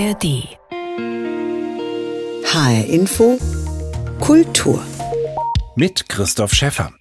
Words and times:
ARD. 0.00 0.48
HR 2.44 2.86
Info 2.86 3.38
Kultur. 4.18 4.82
Mit 5.76 6.08
Christoph 6.08 6.54
Schäffer. 6.54 6.92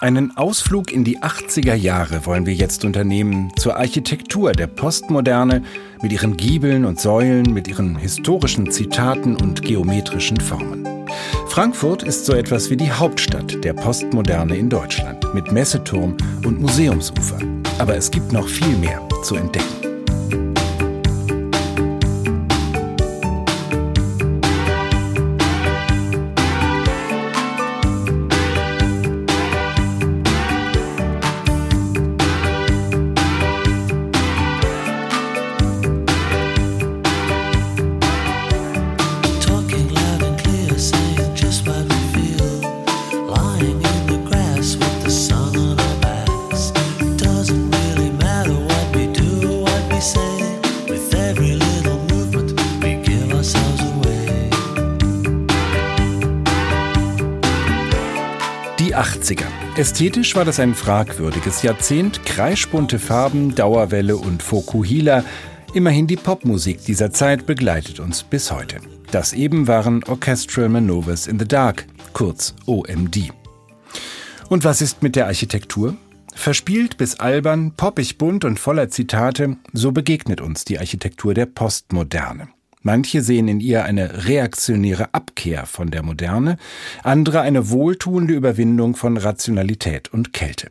Einen 0.00 0.36
Ausflug 0.36 0.92
in 0.92 1.04
die 1.04 1.20
80er 1.20 1.74
Jahre 1.74 2.26
wollen 2.26 2.44
wir 2.44 2.54
jetzt 2.54 2.84
unternehmen 2.84 3.50
zur 3.56 3.76
Architektur 3.76 4.52
der 4.52 4.66
Postmoderne 4.66 5.62
mit 6.02 6.12
ihren 6.12 6.36
Giebeln 6.36 6.84
und 6.84 7.00
Säulen, 7.00 7.54
mit 7.54 7.66
ihren 7.66 7.96
historischen 7.96 8.70
Zitaten 8.70 9.36
und 9.36 9.62
geometrischen 9.62 10.38
Formen. 10.38 10.99
Frankfurt 11.60 12.04
ist 12.04 12.24
so 12.24 12.32
etwas 12.32 12.70
wie 12.70 12.76
die 12.78 12.90
Hauptstadt 12.90 13.62
der 13.62 13.74
Postmoderne 13.74 14.56
in 14.56 14.70
Deutschland 14.70 15.22
mit 15.34 15.52
Messeturm 15.52 16.16
und 16.42 16.58
Museumsufer. 16.58 17.38
Aber 17.78 17.94
es 17.94 18.10
gibt 18.10 18.32
noch 18.32 18.48
viel 18.48 18.78
mehr 18.78 19.06
zu 19.22 19.34
entdecken. 19.34 19.79
Ästhetisch 59.80 60.36
war 60.36 60.44
das 60.44 60.60
ein 60.60 60.74
fragwürdiges 60.74 61.62
Jahrzehnt, 61.62 62.26
kreischbunte 62.26 62.98
Farben, 62.98 63.54
Dauerwelle 63.54 64.18
und 64.18 64.42
Fokuhila. 64.42 65.24
Immerhin 65.72 66.06
die 66.06 66.16
Popmusik 66.16 66.84
dieser 66.84 67.12
Zeit 67.12 67.46
begleitet 67.46 67.98
uns 67.98 68.22
bis 68.22 68.50
heute. 68.50 68.76
Das 69.10 69.32
eben 69.32 69.68
waren 69.68 70.04
Orchestral 70.04 70.68
Manovers 70.68 71.26
in 71.26 71.38
the 71.38 71.48
Dark, 71.48 71.86
kurz 72.12 72.54
OMD. 72.66 73.32
Und 74.50 74.64
was 74.64 74.82
ist 74.82 75.02
mit 75.02 75.16
der 75.16 75.28
Architektur? 75.28 75.96
Verspielt 76.34 76.98
bis 76.98 77.18
albern, 77.18 77.72
poppig 77.74 78.18
bunt 78.18 78.44
und 78.44 78.60
voller 78.60 78.90
Zitate, 78.90 79.56
so 79.72 79.92
begegnet 79.92 80.42
uns 80.42 80.66
die 80.66 80.78
Architektur 80.78 81.32
der 81.32 81.46
Postmoderne. 81.46 82.48
Manche 82.82 83.20
sehen 83.20 83.46
in 83.48 83.60
ihr 83.60 83.84
eine 83.84 84.26
reaktionäre 84.26 85.12
Abkehr 85.12 85.66
von 85.66 85.90
der 85.90 86.02
Moderne, 86.02 86.56
andere 87.02 87.42
eine 87.42 87.68
wohltuende 87.68 88.32
Überwindung 88.32 88.96
von 88.96 89.18
Rationalität 89.18 90.12
und 90.12 90.32
Kälte. 90.32 90.68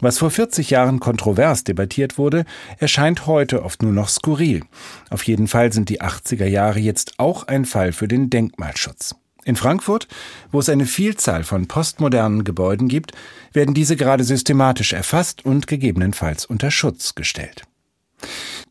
Was 0.00 0.18
vor 0.18 0.30
40 0.30 0.70
Jahren 0.70 1.00
kontrovers 1.00 1.64
debattiert 1.64 2.16
wurde, 2.18 2.44
erscheint 2.78 3.26
heute 3.26 3.62
oft 3.62 3.82
nur 3.82 3.92
noch 3.92 4.08
skurril. 4.08 4.62
Auf 5.10 5.22
jeden 5.24 5.46
Fall 5.46 5.72
sind 5.72 5.88
die 5.88 6.00
80er 6.00 6.46
Jahre 6.46 6.80
jetzt 6.80 7.18
auch 7.18 7.46
ein 7.46 7.64
Fall 7.64 7.92
für 7.92 8.08
den 8.08 8.30
Denkmalschutz. 8.30 9.14
In 9.44 9.56
Frankfurt, 9.56 10.08
wo 10.50 10.58
es 10.58 10.68
eine 10.68 10.86
Vielzahl 10.86 11.44
von 11.44 11.68
postmodernen 11.68 12.44
Gebäuden 12.44 12.88
gibt, 12.88 13.12
werden 13.52 13.74
diese 13.74 13.96
gerade 13.96 14.24
systematisch 14.24 14.92
erfasst 14.92 15.44
und 15.44 15.66
gegebenenfalls 15.66 16.46
unter 16.46 16.70
Schutz 16.70 17.14
gestellt. 17.14 17.62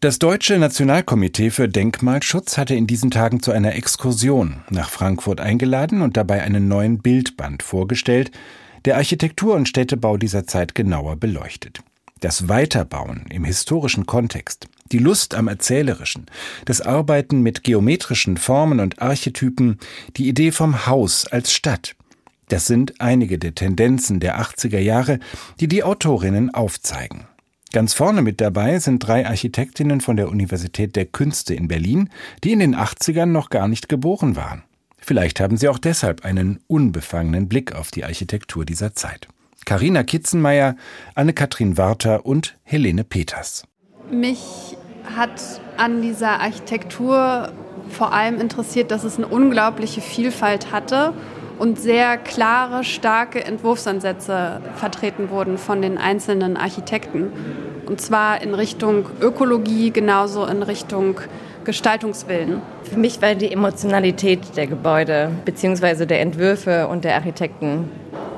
Das 0.01 0.19
Deutsche 0.19 0.59
Nationalkomitee 0.59 1.51
für 1.51 1.69
Denkmalschutz 1.69 2.57
hatte 2.57 2.75
in 2.75 2.85
diesen 2.85 3.11
Tagen 3.11 3.41
zu 3.41 3.51
einer 3.51 3.75
Exkursion 3.75 4.57
nach 4.69 4.89
Frankfurt 4.89 5.39
eingeladen 5.39 6.01
und 6.01 6.17
dabei 6.17 6.43
einen 6.43 6.67
neuen 6.67 6.99
Bildband 6.99 7.63
vorgestellt, 7.63 8.31
der 8.83 8.97
Architektur 8.97 9.55
und 9.55 9.69
Städtebau 9.69 10.17
dieser 10.17 10.45
Zeit 10.45 10.75
genauer 10.75 11.15
beleuchtet. 11.15 11.79
Das 12.19 12.49
Weiterbauen 12.49 13.25
im 13.29 13.45
historischen 13.45 14.05
Kontext, 14.05 14.67
die 14.91 14.99
Lust 14.99 15.33
am 15.33 15.47
Erzählerischen, 15.47 16.25
das 16.65 16.81
Arbeiten 16.81 17.41
mit 17.41 17.63
geometrischen 17.63 18.37
Formen 18.37 18.81
und 18.81 19.01
Archetypen, 19.01 19.79
die 20.17 20.27
Idee 20.27 20.51
vom 20.51 20.87
Haus 20.87 21.25
als 21.25 21.53
Stadt. 21.53 21.95
Das 22.49 22.67
sind 22.67 22.99
einige 22.99 23.39
der 23.39 23.55
Tendenzen 23.55 24.19
der 24.19 24.39
80er 24.39 24.79
Jahre, 24.79 25.19
die 25.59 25.67
die 25.67 25.83
Autorinnen 25.83 26.53
aufzeigen. 26.53 27.27
Ganz 27.75 27.93
vorne 27.93 28.21
mit 28.21 28.39
dabei 28.39 28.79
sind 28.79 29.05
drei 29.05 29.27
Architektinnen 29.27 29.99
von 29.99 30.15
der 30.15 30.29
Universität 30.29 30.95
der 30.95 31.03
Künste 31.03 31.55
in 31.55 31.67
Berlin, 31.67 32.09
die 32.41 32.53
in 32.53 32.59
den 32.59 32.73
80ern 32.73 33.25
noch 33.25 33.49
gar 33.49 33.67
nicht 33.67 33.89
geboren 33.89 34.37
waren. 34.37 34.63
Vielleicht 34.97 35.41
haben 35.41 35.57
sie 35.57 35.67
auch 35.67 35.77
deshalb 35.77 36.23
einen 36.23 36.61
unbefangenen 36.67 37.49
Blick 37.49 37.75
auf 37.75 37.91
die 37.91 38.05
Architektur 38.05 38.63
dieser 38.63 38.95
Zeit. 38.95 39.27
Karina 39.65 40.03
Kitzenmeier, 40.03 40.77
Anne-Kathrin 41.15 41.77
Warter 41.77 42.25
und 42.25 42.55
Helene 42.63 43.03
Peters. 43.03 43.63
Mich 44.09 44.77
hat 45.13 45.41
an 45.75 46.01
dieser 46.01 46.39
Architektur 46.39 47.51
vor 47.89 48.13
allem 48.13 48.39
interessiert, 48.39 48.89
dass 48.89 49.03
es 49.03 49.17
eine 49.17 49.27
unglaubliche 49.27 49.99
Vielfalt 49.99 50.71
hatte 50.71 51.13
und 51.57 51.79
sehr 51.79 52.17
klare, 52.17 52.83
starke 52.83 53.43
Entwurfsansätze 53.43 54.61
vertreten 54.75 55.29
wurden 55.29 55.57
von 55.57 55.81
den 55.81 55.97
einzelnen 55.97 56.57
Architekten. 56.57 57.31
Und 57.85 58.01
zwar 58.01 58.41
in 58.41 58.53
Richtung 58.53 59.05
Ökologie, 59.21 59.91
genauso 59.91 60.45
in 60.45 60.63
Richtung 60.63 61.19
Gestaltungswillen. 61.65 62.61
Für 62.83 62.97
mich 62.97 63.21
war 63.21 63.35
die 63.35 63.51
Emotionalität 63.51 64.55
der 64.55 64.67
Gebäude 64.67 65.31
bzw. 65.45 66.05
der 66.05 66.21
Entwürfe 66.21 66.87
und 66.87 67.03
der 67.03 67.15
Architekten 67.15 67.89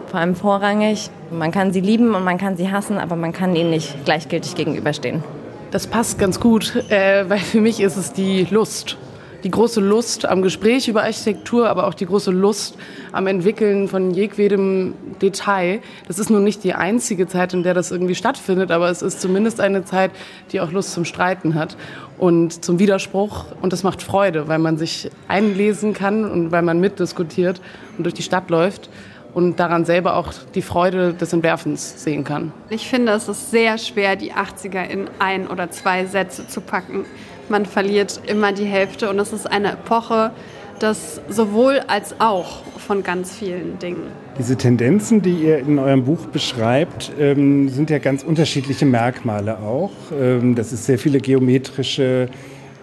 vor 0.08 0.20
allem 0.20 0.36
vorrangig. 0.36 1.10
Man 1.32 1.52
kann 1.52 1.74
sie 1.74 1.82
lieben 1.82 2.16
und 2.16 2.24
man 2.24 2.38
kann 2.38 2.56
sie 2.56 2.72
hassen, 2.72 2.98
aber 2.98 3.16
man 3.16 3.34
kann 3.34 3.56
ihnen 3.56 3.70
nicht 3.70 4.06
gleichgültig 4.06 4.56
gegenüberstehen. 4.56 5.24
Das 5.72 5.86
passt 5.86 6.18
ganz 6.18 6.40
gut, 6.40 6.76
äh, 6.90 7.30
weil 7.30 7.40
für 7.40 7.60
mich 7.60 7.82
ist 7.82 7.98
es 7.98 8.14
die 8.14 8.48
Lust 8.50 8.98
die 9.44 9.52
große 9.52 9.82
Lust 9.82 10.26
am 10.26 10.42
Gespräch 10.42 10.88
über 10.88 11.04
Architektur, 11.04 11.70
aber 11.70 11.88
auch 11.88 11.94
die 11.94 12.06
große 12.06 12.32
Lust 12.32 12.78
am 13.12 13.28
Entwickeln 13.28 13.88
von 13.88 14.12
jedwedem 14.12 14.94
Detail. 15.22 15.80
Das 16.08 16.20
ist 16.20 16.30
nun 16.30 16.44
nicht 16.44 16.64
die 16.64 16.74
einzige 16.74 17.28
Zeit, 17.28 17.54
in 17.54 17.64
der 17.64 17.74
das 17.74 17.92
irgendwie 17.92 18.16
stattfindet, 18.16 18.72
aber 18.72 18.90
es 18.90 19.02
ist 19.02 19.22
zumindest 19.22 19.60
eine 19.60 19.86
Zeit, 19.86 20.12
die 20.52 20.60
auch 20.60 20.72
Lust 20.72 20.94
zum 20.94 21.06
Streiten 21.06 21.56
hat 21.56 21.78
und 22.18 22.64
zum 22.64 22.80
Widerspruch. 22.80 23.46
Und 23.62 23.74
das 23.74 23.84
macht 23.84 24.02
Freude, 24.02 24.48
weil 24.48 24.60
man 24.60 24.78
sich 24.78 25.10
einlesen 25.28 25.94
kann 25.94 26.26
und 26.26 26.52
weil 26.52 26.62
man 26.62 26.80
mitdiskutiert 26.80 27.62
und 27.98 28.04
durch 28.04 28.16
die 28.16 28.24
Stadt 28.24 28.50
läuft 28.50 28.90
und 29.34 29.60
daran 29.60 29.86
selber 29.86 30.16
auch 30.16 30.34
die 30.56 30.64
Freude 30.64 31.14
des 31.14 31.32
Entwerfens 31.32 32.04
sehen 32.04 32.24
kann. 32.24 32.52
Ich 32.70 32.88
finde, 32.90 33.12
es 33.12 33.28
ist 33.28 33.52
sehr 33.52 33.78
schwer, 33.78 34.16
die 34.16 34.34
80er 34.34 34.84
in 34.84 35.08
ein 35.20 35.48
oder 35.48 35.70
zwei 35.70 36.06
Sätze 36.06 36.48
zu 36.48 36.60
packen. 36.60 37.06
Man 37.50 37.66
verliert 37.66 38.22
immer 38.28 38.52
die 38.52 38.66
Hälfte 38.66 39.10
und 39.10 39.20
es 39.20 39.34
ist 39.34 39.50
eine 39.50 39.74
Epoche 39.74 40.32
des 40.82 41.22
sowohl 41.30 41.80
als 41.88 42.20
auch 42.20 42.62
von 42.78 43.04
ganz 43.04 43.36
vielen 43.36 43.80
Dingen. 43.80 44.04
Diese 44.38 44.56
Tendenzen, 44.56 45.22
die 45.22 45.34
ihr 45.34 45.60
in 45.60 45.80
eurem 45.80 46.06
Buch 46.06 46.28
beschreibt, 46.28 47.12
ähm, 47.20 47.70
sind 47.70 47.90
ja 47.90 47.98
ganz 47.98 48.24
unterschiedliche 48.24 48.86
Merkmale 48.86 49.60
auch. 49.60 49.92
Ähm, 50.20 50.56
dass 50.56 50.72
es 50.72 50.86
sehr 50.86 51.00
viele 51.00 51.20
geometrische 51.20 52.30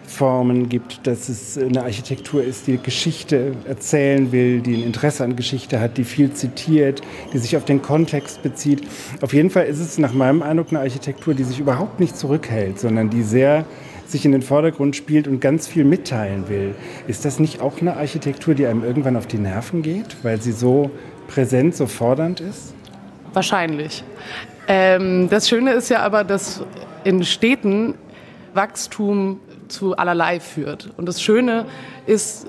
Formen 0.06 0.68
gibt, 0.68 1.06
dass 1.06 1.28
es 1.28 1.56
eine 1.56 1.82
Architektur 1.82 2.42
ist, 2.42 2.66
die 2.66 2.78
Geschichte 2.78 3.52
erzählen 3.66 4.32
will, 4.32 4.60
die 4.60 4.74
ein 4.74 4.82
Interesse 4.82 5.24
an 5.24 5.34
Geschichte 5.34 5.80
hat, 5.80 5.96
die 5.96 6.04
viel 6.04 6.32
zitiert, 6.32 7.00
die 7.32 7.38
sich 7.38 7.56
auf 7.56 7.64
den 7.64 7.80
Kontext 7.82 8.42
bezieht. 8.42 8.82
Auf 9.22 9.32
jeden 9.32 9.50
Fall 9.50 9.66
ist 9.66 9.80
es 9.80 9.98
nach 9.98 10.12
meinem 10.12 10.42
Eindruck 10.42 10.68
eine 10.70 10.80
Architektur, 10.80 11.34
die 11.34 11.44
sich 11.44 11.58
überhaupt 11.58 12.00
nicht 12.00 12.16
zurückhält, 12.16 12.78
sondern 12.78 13.10
die 13.10 13.22
sehr 13.22 13.64
sich 14.06 14.24
in 14.24 14.32
den 14.32 14.42
Vordergrund 14.42 14.96
spielt 14.96 15.26
und 15.28 15.40
ganz 15.40 15.66
viel 15.66 15.84
mitteilen 15.84 16.48
will. 16.48 16.74
Ist 17.06 17.24
das 17.24 17.38
nicht 17.40 17.60
auch 17.60 17.80
eine 17.80 17.96
Architektur, 17.96 18.54
die 18.54 18.66
einem 18.66 18.84
irgendwann 18.84 19.16
auf 19.16 19.26
die 19.26 19.38
Nerven 19.38 19.82
geht, 19.82 20.16
weil 20.22 20.40
sie 20.40 20.52
so 20.52 20.90
präsent, 21.28 21.74
so 21.74 21.86
fordernd 21.86 22.40
ist? 22.40 22.74
Wahrscheinlich. 23.32 24.04
Ähm, 24.68 25.28
das 25.28 25.48
Schöne 25.48 25.72
ist 25.72 25.88
ja 25.88 26.00
aber, 26.00 26.24
dass 26.24 26.62
in 27.04 27.22
Städten 27.24 27.94
Wachstum 28.54 29.40
zu 29.68 29.96
allerlei 29.96 30.40
führt. 30.40 30.90
Und 30.96 31.06
das 31.06 31.20
Schöne 31.20 31.66
ist, 32.06 32.46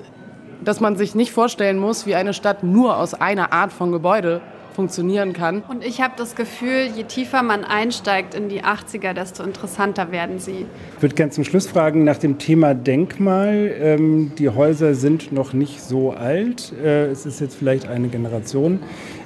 dass 0.64 0.80
man 0.80 0.96
sich 0.96 1.14
nicht 1.14 1.32
vorstellen 1.32 1.78
muss, 1.78 2.06
wie 2.06 2.14
eine 2.14 2.32
Stadt 2.32 2.62
nur 2.62 2.96
aus 2.96 3.14
einer 3.14 3.52
Art 3.52 3.72
von 3.72 3.92
Gebäude 3.92 4.40
funktionieren 4.76 5.32
kann. 5.32 5.62
Und 5.66 5.84
ich 5.84 6.00
habe 6.00 6.14
das 6.16 6.36
Gefühl, 6.36 6.90
je 6.94 7.04
tiefer 7.04 7.42
man 7.42 7.64
einsteigt 7.64 8.34
in 8.34 8.48
die 8.48 8.62
80er, 8.62 9.14
desto 9.14 9.42
interessanter 9.42 10.12
werden 10.12 10.38
sie. 10.38 10.66
Ich 10.96 11.02
würde 11.02 11.14
gerne 11.14 11.32
zum 11.32 11.44
Schluss 11.44 11.66
fragen 11.66 12.04
nach 12.04 12.18
dem 12.18 12.38
Thema 12.38 12.74
Denkmal. 12.74 13.72
Ähm, 13.80 14.32
die 14.38 14.50
Häuser 14.50 14.94
sind 14.94 15.32
noch 15.32 15.54
nicht 15.54 15.82
so 15.82 16.12
alt. 16.12 16.72
Äh, 16.84 17.06
es 17.06 17.26
ist 17.26 17.40
jetzt 17.40 17.56
vielleicht 17.56 17.88
eine 17.88 18.08
Generation 18.08 18.80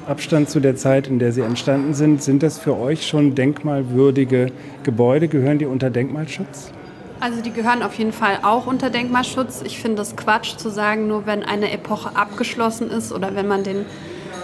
Abstand 0.06 0.48
zu 0.48 0.60
der 0.60 0.76
Zeit, 0.76 1.08
in 1.08 1.18
der 1.18 1.32
sie 1.32 1.42
entstanden 1.42 1.94
sind. 1.94 2.22
Sind 2.22 2.42
das 2.42 2.58
für 2.58 2.76
euch 2.78 3.06
schon 3.06 3.34
denkmalwürdige 3.34 4.52
Gebäude? 4.84 5.28
Gehören 5.28 5.58
die 5.58 5.66
unter 5.66 5.90
Denkmalschutz? 5.90 6.72
Also 7.20 7.42
die 7.42 7.52
gehören 7.52 7.82
auf 7.82 7.94
jeden 7.94 8.12
Fall 8.12 8.38
auch 8.42 8.66
unter 8.66 8.88
Denkmalschutz. 8.88 9.62
Ich 9.66 9.78
finde 9.78 10.00
es 10.00 10.16
Quatsch 10.16 10.56
zu 10.56 10.70
sagen, 10.70 11.06
nur 11.06 11.26
wenn 11.26 11.42
eine 11.42 11.70
Epoche 11.70 12.16
abgeschlossen 12.16 12.90
ist 12.90 13.12
oder 13.12 13.34
wenn 13.34 13.46
man 13.46 13.62
den 13.62 13.84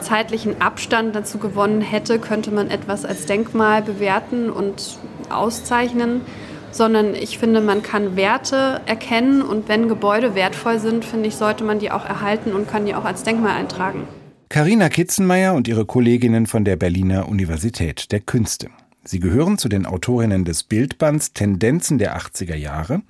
zeitlichen 0.01 0.61
Abstand 0.61 1.15
dazu 1.15 1.39
gewonnen 1.39 1.81
hätte, 1.81 2.19
könnte 2.19 2.51
man 2.51 2.71
etwas 2.71 3.05
als 3.05 3.27
Denkmal 3.27 3.83
bewerten 3.83 4.51
und 4.51 4.99
auszeichnen. 5.31 6.23
Sondern 6.71 7.15
ich 7.15 7.39
finde, 7.39 7.61
man 7.61 7.83
kann 7.83 8.17
Werte 8.17 8.81
erkennen 8.87 9.41
und 9.41 9.69
wenn 9.69 9.89
Gebäude 9.89 10.35
wertvoll 10.35 10.79
sind, 10.79 11.05
finde 11.05 11.29
ich, 11.29 11.37
sollte 11.37 11.65
man 11.65 11.79
die 11.79 11.91
auch 11.91 12.05
erhalten 12.05 12.53
und 12.53 12.69
kann 12.69 12.85
die 12.85 12.95
auch 12.95 13.05
als 13.05 13.23
Denkmal 13.23 13.57
eintragen. 13.57 14.07
Carina 14.49 14.89
Kitzenmeier 14.89 15.55
und 15.55 15.69
ihre 15.69 15.87
Kolleginnen 15.87 16.47
von 16.47 16.65
der 16.65 16.77
Berliner 16.77 17.29
Universität 17.29 18.13
der 18.13 18.21
Künste. 18.21 18.69
Sie 19.09 19.21
gehören 19.21 19.57
zu 19.57 19.69
den 19.69 19.87
Autorinnen 19.87 20.45
des 20.45 20.65
Bildbands 20.65 21.33
Tendenzen 21.33 21.99
der 21.99 22.19
80er 22.19 22.57
Jahre, 22.57 23.03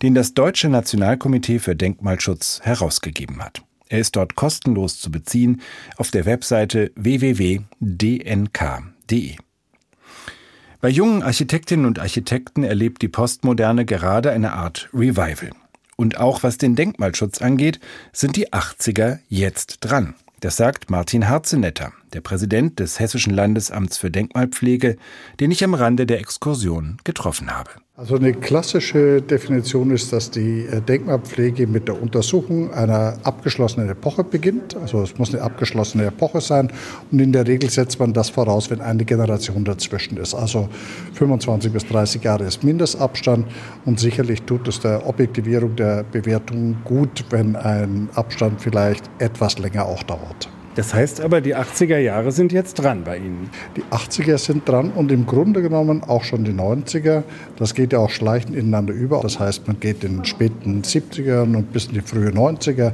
den 0.00 0.14
das 0.14 0.34
Deutsche 0.34 0.68
Nationalkomitee 0.68 1.58
für 1.58 1.74
Denkmalschutz 1.74 2.60
herausgegeben 2.62 3.42
hat. 3.42 3.62
Er 3.92 3.98
ist 3.98 4.16
dort 4.16 4.34
kostenlos 4.36 4.98
zu 4.98 5.10
beziehen 5.10 5.60
auf 5.98 6.10
der 6.10 6.24
Webseite 6.24 6.92
www.dnk.de. 6.94 7.66
Bei 10.80 10.88
jungen 10.88 11.22
Architektinnen 11.22 11.84
und 11.84 11.98
Architekten 11.98 12.64
erlebt 12.64 13.02
die 13.02 13.08
Postmoderne 13.08 13.84
gerade 13.84 14.30
eine 14.30 14.54
Art 14.54 14.88
Revival. 14.94 15.50
Und 15.96 16.16
auch 16.16 16.42
was 16.42 16.56
den 16.56 16.74
Denkmalschutz 16.74 17.42
angeht, 17.42 17.80
sind 18.14 18.36
die 18.36 18.50
80er 18.50 19.18
jetzt 19.28 19.80
dran. 19.80 20.14
Das 20.40 20.56
sagt 20.56 20.88
Martin 20.88 21.28
Harzenetter, 21.28 21.92
der 22.14 22.20
Präsident 22.20 22.78
des 22.78 23.00
Hessischen 23.00 23.34
Landesamts 23.34 23.98
für 23.98 24.10
Denkmalpflege, 24.10 24.96
den 25.40 25.50
ich 25.50 25.64
am 25.64 25.74
Rande 25.74 26.06
der 26.06 26.20
Exkursion 26.20 26.98
getroffen 27.04 27.50
habe. 27.50 27.70
Also 27.94 28.16
eine 28.16 28.32
klassische 28.32 29.20
Definition 29.20 29.90
ist, 29.90 30.12
dass 30.12 30.30
die 30.30 30.66
äh, 30.66 30.80
Denkmalpflege 30.80 31.66
mit 31.66 31.88
der 31.88 32.00
Untersuchung 32.02 32.72
einer 32.72 33.18
abgeschlossenen 33.22 33.88
Epoche 33.90 34.24
beginnt. 34.24 34.74
Also 34.76 35.02
es 35.02 35.18
muss 35.18 35.32
eine 35.34 35.42
abgeschlossene 35.42 36.06
Epoche 36.06 36.40
sein 36.40 36.72
und 37.10 37.20
in 37.20 37.32
der 37.32 37.46
Regel 37.46 37.70
setzt 37.70 38.00
man 38.00 38.12
das 38.12 38.30
voraus, 38.30 38.70
wenn 38.70 38.80
eine 38.80 39.04
Generation 39.04 39.64
dazwischen 39.64 40.16
ist. 40.16 40.34
Also 40.34 40.68
25 41.12 41.72
bis 41.72 41.86
30 41.86 42.24
Jahre 42.24 42.44
ist 42.44 42.64
Mindestabstand 42.64 43.46
und 43.84 44.00
sicherlich 44.00 44.42
tut 44.42 44.66
es 44.68 44.80
der 44.80 45.06
Objektivierung 45.06 45.76
der 45.76 46.02
Bewertung 46.02 46.78
gut, 46.84 47.24
wenn 47.30 47.56
ein 47.56 48.08
Abstand 48.14 48.60
vielleicht 48.60 49.04
etwas 49.18 49.58
länger 49.58 49.84
auch 49.84 50.02
dauert. 50.02 50.51
Das 50.74 50.94
heißt 50.94 51.20
aber, 51.20 51.42
die 51.42 51.54
80er 51.54 51.98
Jahre 51.98 52.32
sind 52.32 52.50
jetzt 52.50 52.74
dran 52.74 53.04
bei 53.04 53.18
Ihnen. 53.18 53.50
Die 53.76 53.82
80er 53.90 54.38
sind 54.38 54.66
dran 54.66 54.90
und 54.90 55.12
im 55.12 55.26
Grunde 55.26 55.60
genommen 55.60 56.02
auch 56.02 56.24
schon 56.24 56.44
die 56.44 56.52
90er. 56.52 57.24
Das 57.56 57.74
geht 57.74 57.92
ja 57.92 57.98
auch 57.98 58.08
schleichend 58.10 58.56
ineinander 58.56 58.94
über. 58.94 59.20
Das 59.20 59.38
heißt, 59.38 59.66
man 59.66 59.78
geht 59.80 60.02
in 60.02 60.16
den 60.16 60.24
späten 60.24 60.82
70ern 60.82 61.56
und 61.56 61.72
bis 61.72 61.86
in 61.86 61.94
die 61.94 62.00
frühe 62.00 62.30
90er, 62.30 62.92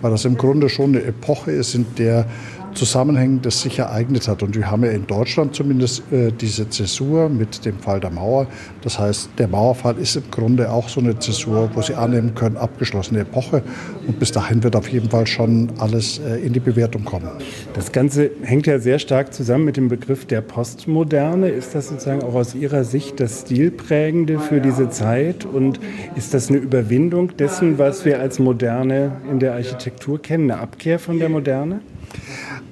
weil 0.00 0.10
das 0.10 0.24
im 0.24 0.36
Grunde 0.36 0.68
schon 0.68 0.96
eine 0.96 1.04
Epoche 1.04 1.52
ist, 1.52 1.76
in 1.76 1.86
der 1.98 2.26
Zusammenhängen 2.74 3.40
das 3.42 3.60
sich 3.62 3.78
ereignet 3.78 4.28
hat. 4.28 4.42
Und 4.42 4.56
wir 4.56 4.70
haben 4.70 4.84
ja 4.84 4.90
in 4.90 5.06
Deutschland 5.06 5.54
zumindest 5.54 6.02
äh, 6.12 6.30
diese 6.32 6.68
Zäsur 6.68 7.28
mit 7.28 7.64
dem 7.64 7.78
Fall 7.78 8.00
der 8.00 8.10
Mauer. 8.10 8.46
Das 8.82 8.98
heißt, 8.98 9.30
der 9.38 9.48
Mauerfall 9.48 9.98
ist 9.98 10.16
im 10.16 10.30
Grunde 10.30 10.70
auch 10.70 10.88
so 10.88 11.00
eine 11.00 11.18
Zäsur, 11.18 11.70
wo 11.74 11.82
Sie 11.82 11.94
annehmen 11.94 12.34
können, 12.34 12.56
abgeschlossene 12.56 13.20
Epoche. 13.20 13.62
Und 14.06 14.18
bis 14.18 14.32
dahin 14.32 14.62
wird 14.62 14.76
auf 14.76 14.88
jeden 14.88 15.10
Fall 15.10 15.26
schon 15.26 15.70
alles 15.78 16.18
äh, 16.18 16.36
in 16.36 16.52
die 16.52 16.60
Bewertung 16.60 17.04
kommen. 17.04 17.28
Das 17.74 17.92
Ganze 17.92 18.30
hängt 18.42 18.66
ja 18.66 18.78
sehr 18.78 18.98
stark 18.98 19.34
zusammen 19.34 19.64
mit 19.64 19.76
dem 19.76 19.88
Begriff 19.88 20.26
der 20.26 20.40
Postmoderne. 20.40 21.48
Ist 21.48 21.74
das 21.74 21.88
sozusagen 21.88 22.22
auch 22.22 22.34
aus 22.34 22.54
Ihrer 22.54 22.84
Sicht 22.84 23.20
das 23.20 23.42
Stilprägende 23.42 24.38
für 24.38 24.60
diese 24.60 24.90
Zeit? 24.90 25.44
Und 25.44 25.80
ist 26.16 26.34
das 26.34 26.48
eine 26.48 26.58
Überwindung 26.58 27.36
dessen, 27.36 27.78
was 27.78 28.04
wir 28.04 28.20
als 28.20 28.38
Moderne 28.38 29.12
in 29.30 29.38
der 29.38 29.54
Architektur 29.54 30.20
kennen, 30.20 30.50
eine 30.50 30.60
Abkehr 30.60 30.98
von 30.98 31.18
der 31.18 31.28
Moderne? 31.28 31.80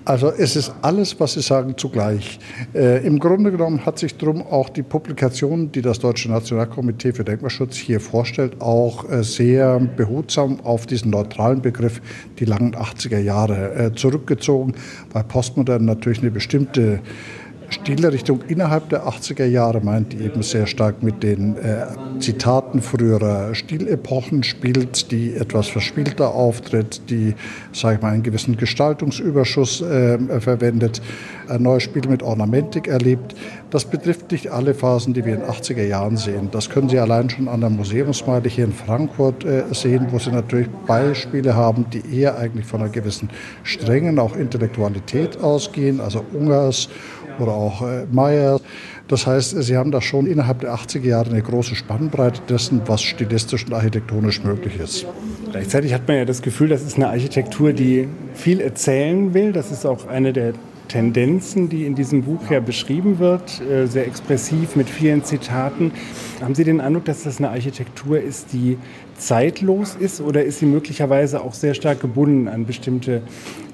Also 0.05 0.31
es 0.31 0.57
ist 0.57 0.73
alles, 0.81 1.21
was 1.21 1.35
Sie 1.35 1.43
sagen, 1.43 1.75
zugleich. 1.77 2.39
Äh, 2.75 3.07
Im 3.07 3.19
Grunde 3.19 3.51
genommen 3.51 3.85
hat 3.85 3.99
sich 3.99 4.17
darum 4.17 4.41
auch 4.43 4.71
die 4.71 4.83
Publikation, 4.83 5.71
die 5.71 5.83
das 5.83 5.99
Deutsche 5.99 6.31
Nationalkomitee 6.31 7.13
für 7.13 7.25
Denkmalschutz 7.25 7.77
hier 7.77 8.01
vorstellt, 8.01 8.61
auch 8.61 9.09
äh, 9.11 9.23
sehr 9.23 9.79
behutsam 9.79 10.61
auf 10.61 10.87
diesen 10.87 11.11
neutralen 11.11 11.61
Begriff 11.61 12.01
die 12.39 12.47
langen 12.47 12.75
80er 12.75 13.19
Jahre 13.19 13.75
äh, 13.75 13.95
zurückgezogen, 13.95 14.75
weil 15.13 15.25
Postmodern 15.25 15.85
natürlich 15.85 16.21
eine 16.21 16.31
bestimmte 16.31 17.01
Stilrichtung 17.71 18.43
innerhalb 18.49 18.89
der 18.89 19.07
80er 19.07 19.45
Jahre 19.45 19.81
meint, 19.81 20.13
die 20.13 20.25
eben 20.25 20.43
sehr 20.43 20.67
stark 20.67 21.03
mit 21.03 21.23
den 21.23 21.57
äh, 21.57 21.87
Zitaten 22.19 22.81
früherer 22.81 23.55
Stilepochen 23.55 24.43
spielt, 24.43 25.11
die 25.11 25.35
etwas 25.35 25.69
verspielter 25.69 26.35
auftritt, 26.35 27.11
die, 27.11 27.35
sage 27.73 27.97
ich 27.97 28.03
mal, 28.03 28.13
einen 28.13 28.23
gewissen 28.23 28.57
Gestaltungsüberschuss 28.57 29.83
äh, 29.83 30.41
verwendet, 30.41 31.03
ein 31.49 31.63
neues 31.63 31.83
Spiel 31.83 32.09
mit 32.09 32.23
Ornamentik 32.23 32.89
erlebt. 32.89 33.35
Das 33.71 33.85
betrifft 33.85 34.33
nicht 34.33 34.51
alle 34.51 34.73
Phasen, 34.73 35.13
die 35.13 35.25
wir 35.25 35.35
in 35.35 35.41
den 35.41 35.51
80er 35.51 35.85
Jahren 35.85 36.17
sehen. 36.17 36.49
Das 36.51 36.71
können 36.71 36.89
Sie 36.89 36.99
allein 36.99 37.29
schon 37.29 37.49
an 37.49 37.61
der 37.61 37.71
Museumsmeile 37.71 38.49
hier 38.49 38.65
in 38.65 38.73
Frankfurt 38.73 39.45
äh, 39.45 39.65
sehen, 39.73 40.07
wo 40.11 40.19
Sie 40.19 40.31
natürlich 40.31 40.69
Beispiele 40.87 41.55
haben, 41.55 41.85
die 41.93 42.19
eher 42.19 42.39
eigentlich 42.39 42.65
von 42.65 42.81
einer 42.81 42.91
gewissen 42.91 43.29
strengen, 43.63 44.19
auch 44.19 44.37
Intellektualität 44.37 45.41
ausgehen, 45.43 46.01
also 46.01 46.25
Ungers 46.33 46.89
oder 47.41 47.53
auch 47.53 47.83
äh, 47.83 48.07
Meyer. 48.11 48.61
Das 49.09 49.27
heißt, 49.27 49.63
sie 49.63 49.77
haben 49.77 49.91
da 49.91 50.01
schon 50.01 50.27
innerhalb 50.27 50.61
der 50.61 50.75
80er 50.75 51.07
Jahre 51.07 51.31
eine 51.31 51.43
große 51.43 51.75
Spannbreite 51.75 52.43
dessen, 52.49 52.83
was 52.87 53.03
stilistisch 53.03 53.67
und 53.67 53.75
architektonisch 53.75 54.43
möglich 54.45 54.79
ist. 54.79 55.07
Gleichzeitig 55.51 55.95
hat 55.95 56.07
man 56.07 56.19
ja 56.19 56.25
das 56.25 56.43
Gefühl, 56.43 56.69
das 56.69 56.83
ist 56.83 56.97
eine 56.97 57.09
Architektur, 57.09 57.73
die 57.73 58.09
viel 58.35 58.61
erzählen 58.61 59.33
will. 59.33 59.53
Das 59.53 59.71
ist 59.71 59.87
auch 59.87 60.07
eine 60.09 60.33
der 60.33 60.53
Tendenzen, 60.89 61.69
die 61.69 61.85
in 61.85 61.95
diesem 61.95 62.23
Buch 62.23 62.51
ja 62.51 62.61
beschrieben 62.61 63.19
wird, 63.19 63.61
äh, 63.61 63.87
sehr 63.87 64.07
expressiv 64.07 64.75
mit 64.75 64.89
vielen 64.89 65.23
Zitaten. 65.23 65.93
Haben 66.41 66.55
Sie 66.55 66.65
den 66.65 66.81
Eindruck, 66.81 67.05
dass 67.05 67.25
das 67.25 67.39
eine 67.39 67.51
Architektur 67.51 68.21
ist, 68.21 68.53
die 68.53 68.79
zeitlos 69.17 69.97
ist 69.99 70.21
oder 70.21 70.45
ist 70.45 70.61
sie 70.61 70.67
möglicherweise 70.67 71.43
auch 71.43 71.53
sehr 71.53 71.75
stark 71.75 72.01
gebunden 72.01 72.49
an 72.49 72.67
bestimmte 72.67 73.23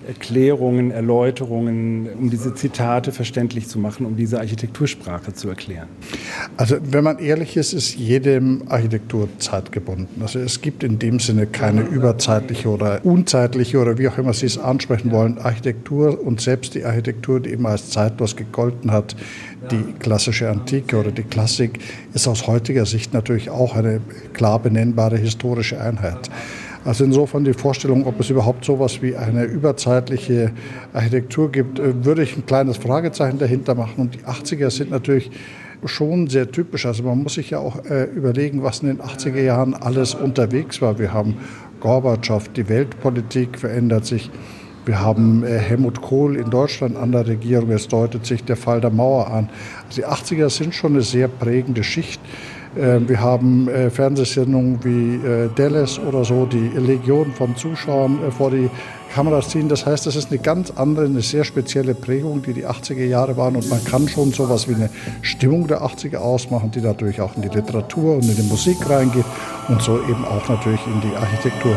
Erklärungen, 0.06 0.90
Erläuterungen, 0.90 2.08
um 2.18 2.30
diese 2.30 2.54
Zitate 2.54 3.12
verständlich 3.12 3.68
zu 3.68 3.78
machen, 3.78 4.06
um 4.06 4.16
diese 4.16 4.38
Architektursprache 4.38 5.32
zu 5.32 5.48
erklären? 5.48 5.88
Also 6.56 6.76
wenn 6.82 7.04
man 7.04 7.18
ehrlich 7.18 7.56
ist, 7.56 7.72
ist 7.72 7.96
jedem 7.96 8.64
Architektur 8.68 9.28
zeitgebunden. 9.38 10.22
Also 10.22 10.38
es 10.38 10.60
gibt 10.60 10.84
in 10.84 10.98
dem 10.98 11.20
Sinne 11.20 11.46
keine 11.46 11.82
überzeitliche 11.82 12.68
oder 12.68 13.04
unzeitliche 13.04 13.78
oder 13.78 13.98
wie 13.98 14.08
auch 14.08 14.18
immer 14.18 14.32
Sie 14.32 14.46
es 14.46 14.58
ansprechen 14.58 15.10
wollen, 15.10 15.38
Architektur 15.38 16.24
und 16.24 16.40
selbst 16.40 16.74
die 16.74 16.84
Architektur, 16.84 17.40
die 17.40 17.50
immer 17.50 17.70
als 17.70 17.90
zeitlos 17.90 18.36
gegolten 18.36 18.90
hat, 18.90 19.16
die 19.70 19.94
klassische 19.98 20.50
Antike 20.50 20.96
oder 20.96 21.10
die 21.10 21.22
Klassik, 21.22 21.78
ist 22.12 22.28
aus 22.28 22.46
heutiger 22.46 22.86
Sicht 22.86 23.14
natürlich 23.14 23.50
auch 23.50 23.74
eine 23.74 24.00
klar 24.32 24.58
benennbare 24.58 25.16
historische 25.16 25.80
Einheit. 25.80 26.30
Also 26.84 27.04
insofern 27.04 27.44
die 27.44 27.54
Vorstellung, 27.54 28.06
ob 28.06 28.20
es 28.20 28.28
überhaupt 28.28 28.64
so 28.64 28.74
etwas 28.74 29.00
wie 29.00 29.16
eine 29.16 29.44
überzeitliche 29.44 30.52
Architektur 30.92 31.50
gibt, 31.50 31.78
äh, 31.78 32.04
würde 32.04 32.22
ich 32.22 32.36
ein 32.36 32.44
kleines 32.46 32.76
Fragezeichen 32.76 33.38
dahinter 33.38 33.74
machen. 33.74 33.94
Und 33.96 34.14
die 34.14 34.20
80er 34.20 34.70
sind 34.70 34.90
natürlich 34.90 35.30
schon 35.86 36.28
sehr 36.28 36.50
typisch. 36.50 36.86
Also 36.86 37.02
man 37.02 37.22
muss 37.22 37.34
sich 37.34 37.50
ja 37.50 37.58
auch 37.58 37.84
äh, 37.84 38.04
überlegen, 38.04 38.62
was 38.62 38.80
in 38.80 38.88
den 38.88 39.00
80er 39.00 39.40
Jahren 39.40 39.74
alles 39.74 40.14
unterwegs 40.14 40.82
war. 40.82 40.98
Wir 40.98 41.12
haben 41.12 41.36
Gorbatschow, 41.80 42.48
die 42.48 42.68
Weltpolitik 42.68 43.58
verändert 43.58 44.04
sich. 44.04 44.30
Wir 44.84 45.00
haben 45.00 45.44
äh, 45.44 45.58
Helmut 45.58 46.02
Kohl 46.02 46.36
in 46.36 46.50
Deutschland 46.50 46.96
an 46.96 47.12
der 47.12 47.26
Regierung. 47.26 47.70
Es 47.70 47.88
deutet 47.88 48.26
sich 48.26 48.44
der 48.44 48.56
Fall 48.56 48.82
der 48.82 48.90
Mauer 48.90 49.30
an. 49.30 49.48
Also 49.86 50.02
die 50.02 50.06
80er 50.06 50.50
sind 50.50 50.74
schon 50.74 50.92
eine 50.92 51.02
sehr 51.02 51.28
prägende 51.28 51.82
Schicht. 51.82 52.20
Ähm, 52.76 53.08
wir 53.08 53.20
haben 53.20 53.68
äh, 53.68 53.90
Fernsehsendungen 53.90 54.82
wie 54.82 55.14
äh, 55.26 55.48
Dallas 55.54 55.98
oder 55.98 56.24
so, 56.24 56.46
die 56.46 56.70
Legion 56.76 57.32
von 57.32 57.54
Zuschauern 57.56 58.18
äh, 58.26 58.30
vor 58.30 58.50
die 58.50 58.68
Kameras 59.14 59.48
ziehen. 59.48 59.68
Das 59.68 59.86
heißt, 59.86 60.06
das 60.06 60.16
ist 60.16 60.30
eine 60.30 60.40
ganz 60.40 60.72
andere, 60.72 61.04
eine 61.04 61.22
sehr 61.22 61.44
spezielle 61.44 61.94
Prägung, 61.94 62.42
die 62.42 62.52
die 62.52 62.66
80er 62.66 63.04
Jahre 63.04 63.36
waren. 63.36 63.54
Und 63.54 63.70
man 63.70 63.82
kann 63.84 64.08
schon 64.08 64.32
so 64.32 64.44
etwas 64.44 64.68
wie 64.68 64.74
eine 64.74 64.90
Stimmung 65.22 65.68
der 65.68 65.82
80er 65.82 66.16
ausmachen, 66.16 66.72
die 66.72 66.80
natürlich 66.80 67.20
auch 67.20 67.36
in 67.36 67.42
die 67.42 67.48
Literatur 67.48 68.16
und 68.16 68.28
in 68.28 68.34
die 68.34 68.42
Musik 68.42 68.78
reingeht 68.88 69.26
und 69.68 69.80
so 69.80 70.00
eben 70.02 70.24
auch 70.24 70.48
natürlich 70.48 70.80
in 70.86 71.00
die 71.00 71.16
Architektur. 71.16 71.76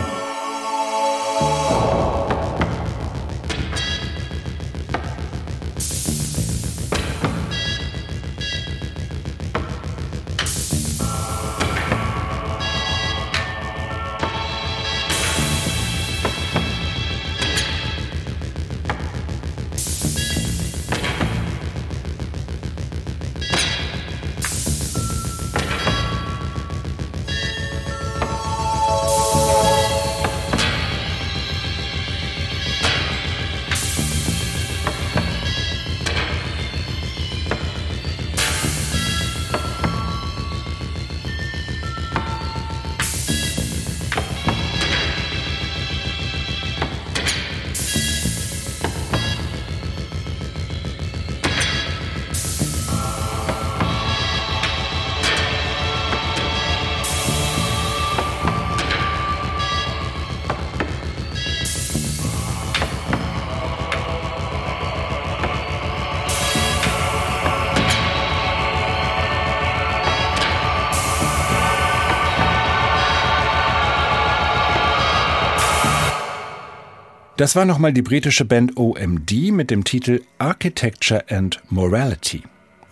Das 77.38 77.56
war 77.56 77.66
nochmal 77.66 77.94
die 77.94 78.02
britische 78.02 78.46
Band 78.46 78.78
OMD 78.78 79.52
mit 79.52 79.70
dem 79.70 79.84
Titel 79.84 80.24
Architecture 80.40 81.24
and 81.30 81.62
Morality. 81.70 82.42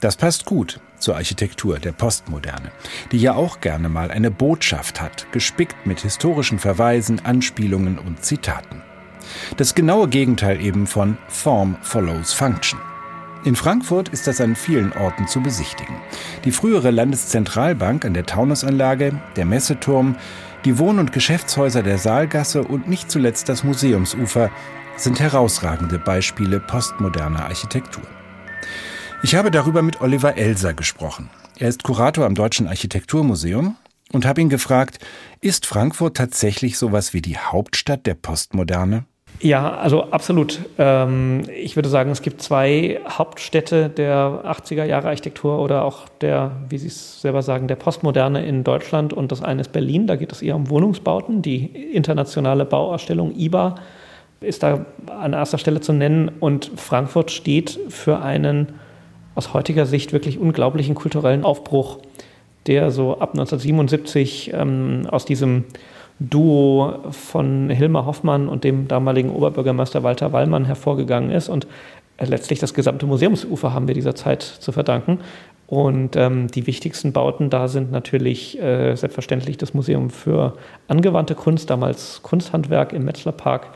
Das 0.01 0.17
passt 0.17 0.45
gut 0.45 0.79
zur 0.99 1.15
Architektur 1.15 1.79
der 1.79 1.93
Postmoderne, 1.93 2.71
die 3.11 3.17
ja 3.17 3.33
auch 3.33 3.59
gerne 3.59 3.89
mal 3.89 4.11
eine 4.11 4.29
Botschaft 4.29 5.01
hat, 5.01 5.25
gespickt 5.31 5.87
mit 5.87 6.01
historischen 6.01 6.59
Verweisen, 6.59 7.25
Anspielungen 7.25 7.97
und 7.97 8.23
Zitaten. 8.23 8.83
Das 9.57 9.73
genaue 9.73 10.09
Gegenteil 10.09 10.61
eben 10.61 10.85
von 10.85 11.17
Form 11.27 11.77
follows 11.81 12.31
Function. 12.31 12.79
In 13.45 13.55
Frankfurt 13.55 14.09
ist 14.09 14.27
das 14.27 14.41
an 14.41 14.55
vielen 14.55 14.93
Orten 14.93 15.27
zu 15.27 15.41
besichtigen. 15.41 15.95
Die 16.45 16.51
frühere 16.51 16.91
Landeszentralbank 16.91 18.05
an 18.05 18.13
der 18.13 18.27
Taunusanlage, 18.27 19.19
der 19.35 19.45
Messeturm, 19.45 20.17
die 20.65 20.79
Wohn- 20.79 20.99
und 20.99 21.13
Geschäftshäuser 21.13 21.83
der 21.83 21.99
Saalgasse 21.99 22.63
und 22.63 22.89
nicht 22.89 23.11
zuletzt 23.11 23.47
das 23.49 23.63
Museumsufer 23.63 24.49
sind 24.97 25.19
herausragende 25.19 25.99
Beispiele 25.99 26.59
postmoderner 26.59 27.45
Architektur. 27.45 28.03
Ich 29.21 29.35
habe 29.35 29.51
darüber 29.51 29.81
mit 29.81 30.01
Oliver 30.01 30.37
Elser 30.37 30.73
gesprochen. 30.73 31.29
Er 31.57 31.69
ist 31.69 31.83
Kurator 31.83 32.25
am 32.25 32.35
Deutschen 32.35 32.67
Architekturmuseum 32.67 33.75
und 34.11 34.25
habe 34.25 34.41
ihn 34.41 34.49
gefragt, 34.49 34.99
ist 35.39 35.65
Frankfurt 35.65 36.17
tatsächlich 36.17 36.77
sowas 36.77 37.13
wie 37.13 37.21
die 37.21 37.37
Hauptstadt 37.37 38.05
der 38.05 38.15
Postmoderne? 38.15 39.05
Ja, 39.41 39.75
also 39.75 40.03
absolut. 40.11 40.59
Ähm, 40.77 41.43
ich 41.55 41.75
würde 41.75 41.89
sagen, 41.89 42.11
es 42.11 42.21
gibt 42.21 42.41
zwei 42.41 43.01
Hauptstädte 43.07 43.89
der 43.89 44.41
80er 44.45 44.85
Jahre 44.85 45.09
Architektur 45.09 45.59
oder 45.59 45.83
auch 45.83 46.07
der, 46.21 46.51
wie 46.69 46.77
Sie 46.77 46.87
es 46.87 47.21
selber 47.21 47.41
sagen, 47.41 47.67
der 47.67 47.75
Postmoderne 47.75 48.45
in 48.45 48.63
Deutschland. 48.63 49.13
Und 49.13 49.31
das 49.31 49.43
eine 49.43 49.61
ist 49.61 49.71
Berlin, 49.71 50.07
da 50.07 50.15
geht 50.15 50.31
es 50.31 50.41
eher 50.41 50.55
um 50.55 50.69
Wohnungsbauten. 50.69 51.41
Die 51.41 51.65
internationale 51.65 52.65
Bauausstellung 52.65 53.35
IBA 53.35 53.75
ist 54.41 54.63
da 54.63 54.85
an 55.07 55.33
erster 55.33 55.57
Stelle 55.57 55.81
zu 55.81 55.91
nennen. 55.91 56.31
Und 56.39 56.71
Frankfurt 56.75 57.31
steht 57.31 57.77
für 57.89 58.21
einen 58.21 58.73
aus 59.35 59.53
heutiger 59.53 59.85
Sicht 59.85 60.13
wirklich 60.13 60.39
unglaublichen 60.39 60.95
kulturellen 60.95 61.43
Aufbruch, 61.43 61.99
der 62.67 62.89
so 62.89 63.19
ab 63.19 63.31
1977 63.31 64.53
ähm, 64.53 65.07
aus 65.11 65.25
diesem 65.25 65.65
Duo 66.19 67.11
von 67.11 67.69
Hilmar 67.69 68.05
Hoffmann 68.05 68.47
und 68.47 68.63
dem 68.63 68.87
damaligen 68.87 69.29
Oberbürgermeister 69.29 70.03
Walter 70.03 70.31
Wallmann 70.33 70.65
hervorgegangen 70.65 71.31
ist. 71.31 71.49
Und 71.49 71.67
äh, 72.17 72.25
letztlich 72.25 72.59
das 72.59 72.73
gesamte 72.73 73.05
Museumsufer 73.05 73.73
haben 73.73 73.87
wir 73.87 73.95
dieser 73.95 74.15
Zeit 74.15 74.41
zu 74.41 74.71
verdanken. 74.71 75.19
Und 75.67 76.15
ähm, 76.15 76.47
die 76.47 76.67
wichtigsten 76.67 77.11
Bauten 77.11 77.49
da 77.49 77.67
sind 77.67 77.91
natürlich 77.91 78.61
äh, 78.61 78.95
selbstverständlich 78.95 79.57
das 79.57 79.73
Museum 79.73 80.09
für 80.09 80.53
angewandte 80.87 81.33
Kunst, 81.33 81.69
damals 81.69 82.21
Kunsthandwerk 82.21 82.93
im 82.93 83.03
Metzlerpark. 83.03 83.69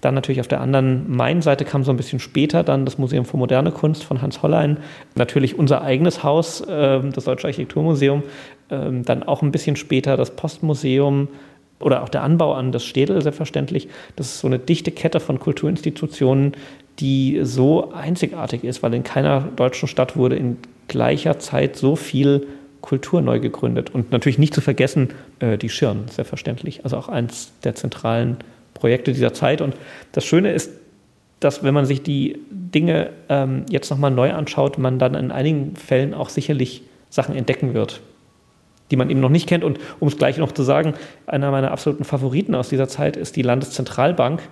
Dann 0.00 0.14
natürlich 0.14 0.40
auf 0.40 0.48
der 0.48 0.60
anderen 0.60 1.10
Main-Seite 1.16 1.64
kam 1.64 1.82
so 1.82 1.90
ein 1.90 1.96
bisschen 1.96 2.18
später 2.18 2.62
dann 2.62 2.84
das 2.84 2.98
Museum 2.98 3.24
für 3.24 3.36
moderne 3.36 3.72
Kunst 3.72 4.04
von 4.04 4.20
Hans 4.20 4.42
Hollein. 4.42 4.78
Natürlich 5.14 5.58
unser 5.58 5.82
eigenes 5.82 6.22
Haus, 6.22 6.60
äh, 6.62 7.00
das 7.10 7.24
Deutsche 7.24 7.46
Architekturmuseum. 7.46 8.22
Äh, 8.70 9.02
dann 9.02 9.22
auch 9.22 9.42
ein 9.42 9.52
bisschen 9.52 9.76
später 9.76 10.16
das 10.16 10.30
Postmuseum, 10.30 11.28
oder 11.84 12.02
auch 12.02 12.08
der 12.08 12.22
Anbau 12.22 12.54
an 12.54 12.72
das 12.72 12.84
Städel 12.84 13.20
selbstverständlich. 13.22 13.88
Das 14.16 14.26
ist 14.26 14.40
so 14.40 14.48
eine 14.48 14.58
dichte 14.58 14.90
Kette 14.90 15.20
von 15.20 15.38
Kulturinstitutionen, 15.38 16.52
die 16.98 17.40
so 17.42 17.92
einzigartig 17.92 18.64
ist, 18.64 18.82
weil 18.82 18.94
in 18.94 19.02
keiner 19.02 19.48
deutschen 19.56 19.88
Stadt 19.88 20.16
wurde 20.16 20.36
in 20.36 20.56
gleicher 20.88 21.38
Zeit 21.38 21.76
so 21.76 21.96
viel 21.96 22.46
Kultur 22.80 23.20
neu 23.20 23.40
gegründet. 23.40 23.94
Und 23.94 24.12
natürlich 24.12 24.38
nicht 24.38 24.54
zu 24.54 24.60
vergessen 24.60 25.10
äh, 25.40 25.58
die 25.58 25.68
Schirn, 25.68 26.04
selbstverständlich. 26.10 26.84
Also 26.84 26.96
auch 26.96 27.08
eins 27.08 27.52
der 27.64 27.74
zentralen 27.74 28.38
Projekte 28.74 29.12
dieser 29.12 29.32
Zeit. 29.32 29.60
Und 29.60 29.74
das 30.12 30.24
Schöne 30.24 30.52
ist, 30.52 30.70
dass 31.40 31.62
wenn 31.62 31.74
man 31.74 31.86
sich 31.86 32.02
die 32.02 32.38
Dinge 32.50 33.10
ähm, 33.28 33.66
jetzt 33.68 33.90
nochmal 33.90 34.10
neu 34.10 34.32
anschaut, 34.32 34.78
man 34.78 34.98
dann 34.98 35.14
in 35.14 35.30
einigen 35.30 35.76
Fällen 35.76 36.14
auch 36.14 36.28
sicherlich 36.28 36.82
Sachen 37.10 37.34
entdecken 37.36 37.74
wird, 37.74 38.00
die 38.90 38.96
man 38.96 39.10
eben 39.10 39.20
noch 39.20 39.30
nicht 39.30 39.48
kennt. 39.48 39.64
Und 39.64 39.78
um 40.00 40.08
es 40.08 40.16
gleich 40.18 40.38
noch 40.38 40.52
zu 40.52 40.62
sagen, 40.62 40.94
einer 41.26 41.50
meiner 41.50 41.70
absoluten 41.70 42.04
Favoriten 42.04 42.54
aus 42.54 42.68
dieser 42.68 42.88
Zeit 42.88 43.16
ist 43.16 43.36
die 43.36 43.42
Landeszentralbank. 43.42 44.42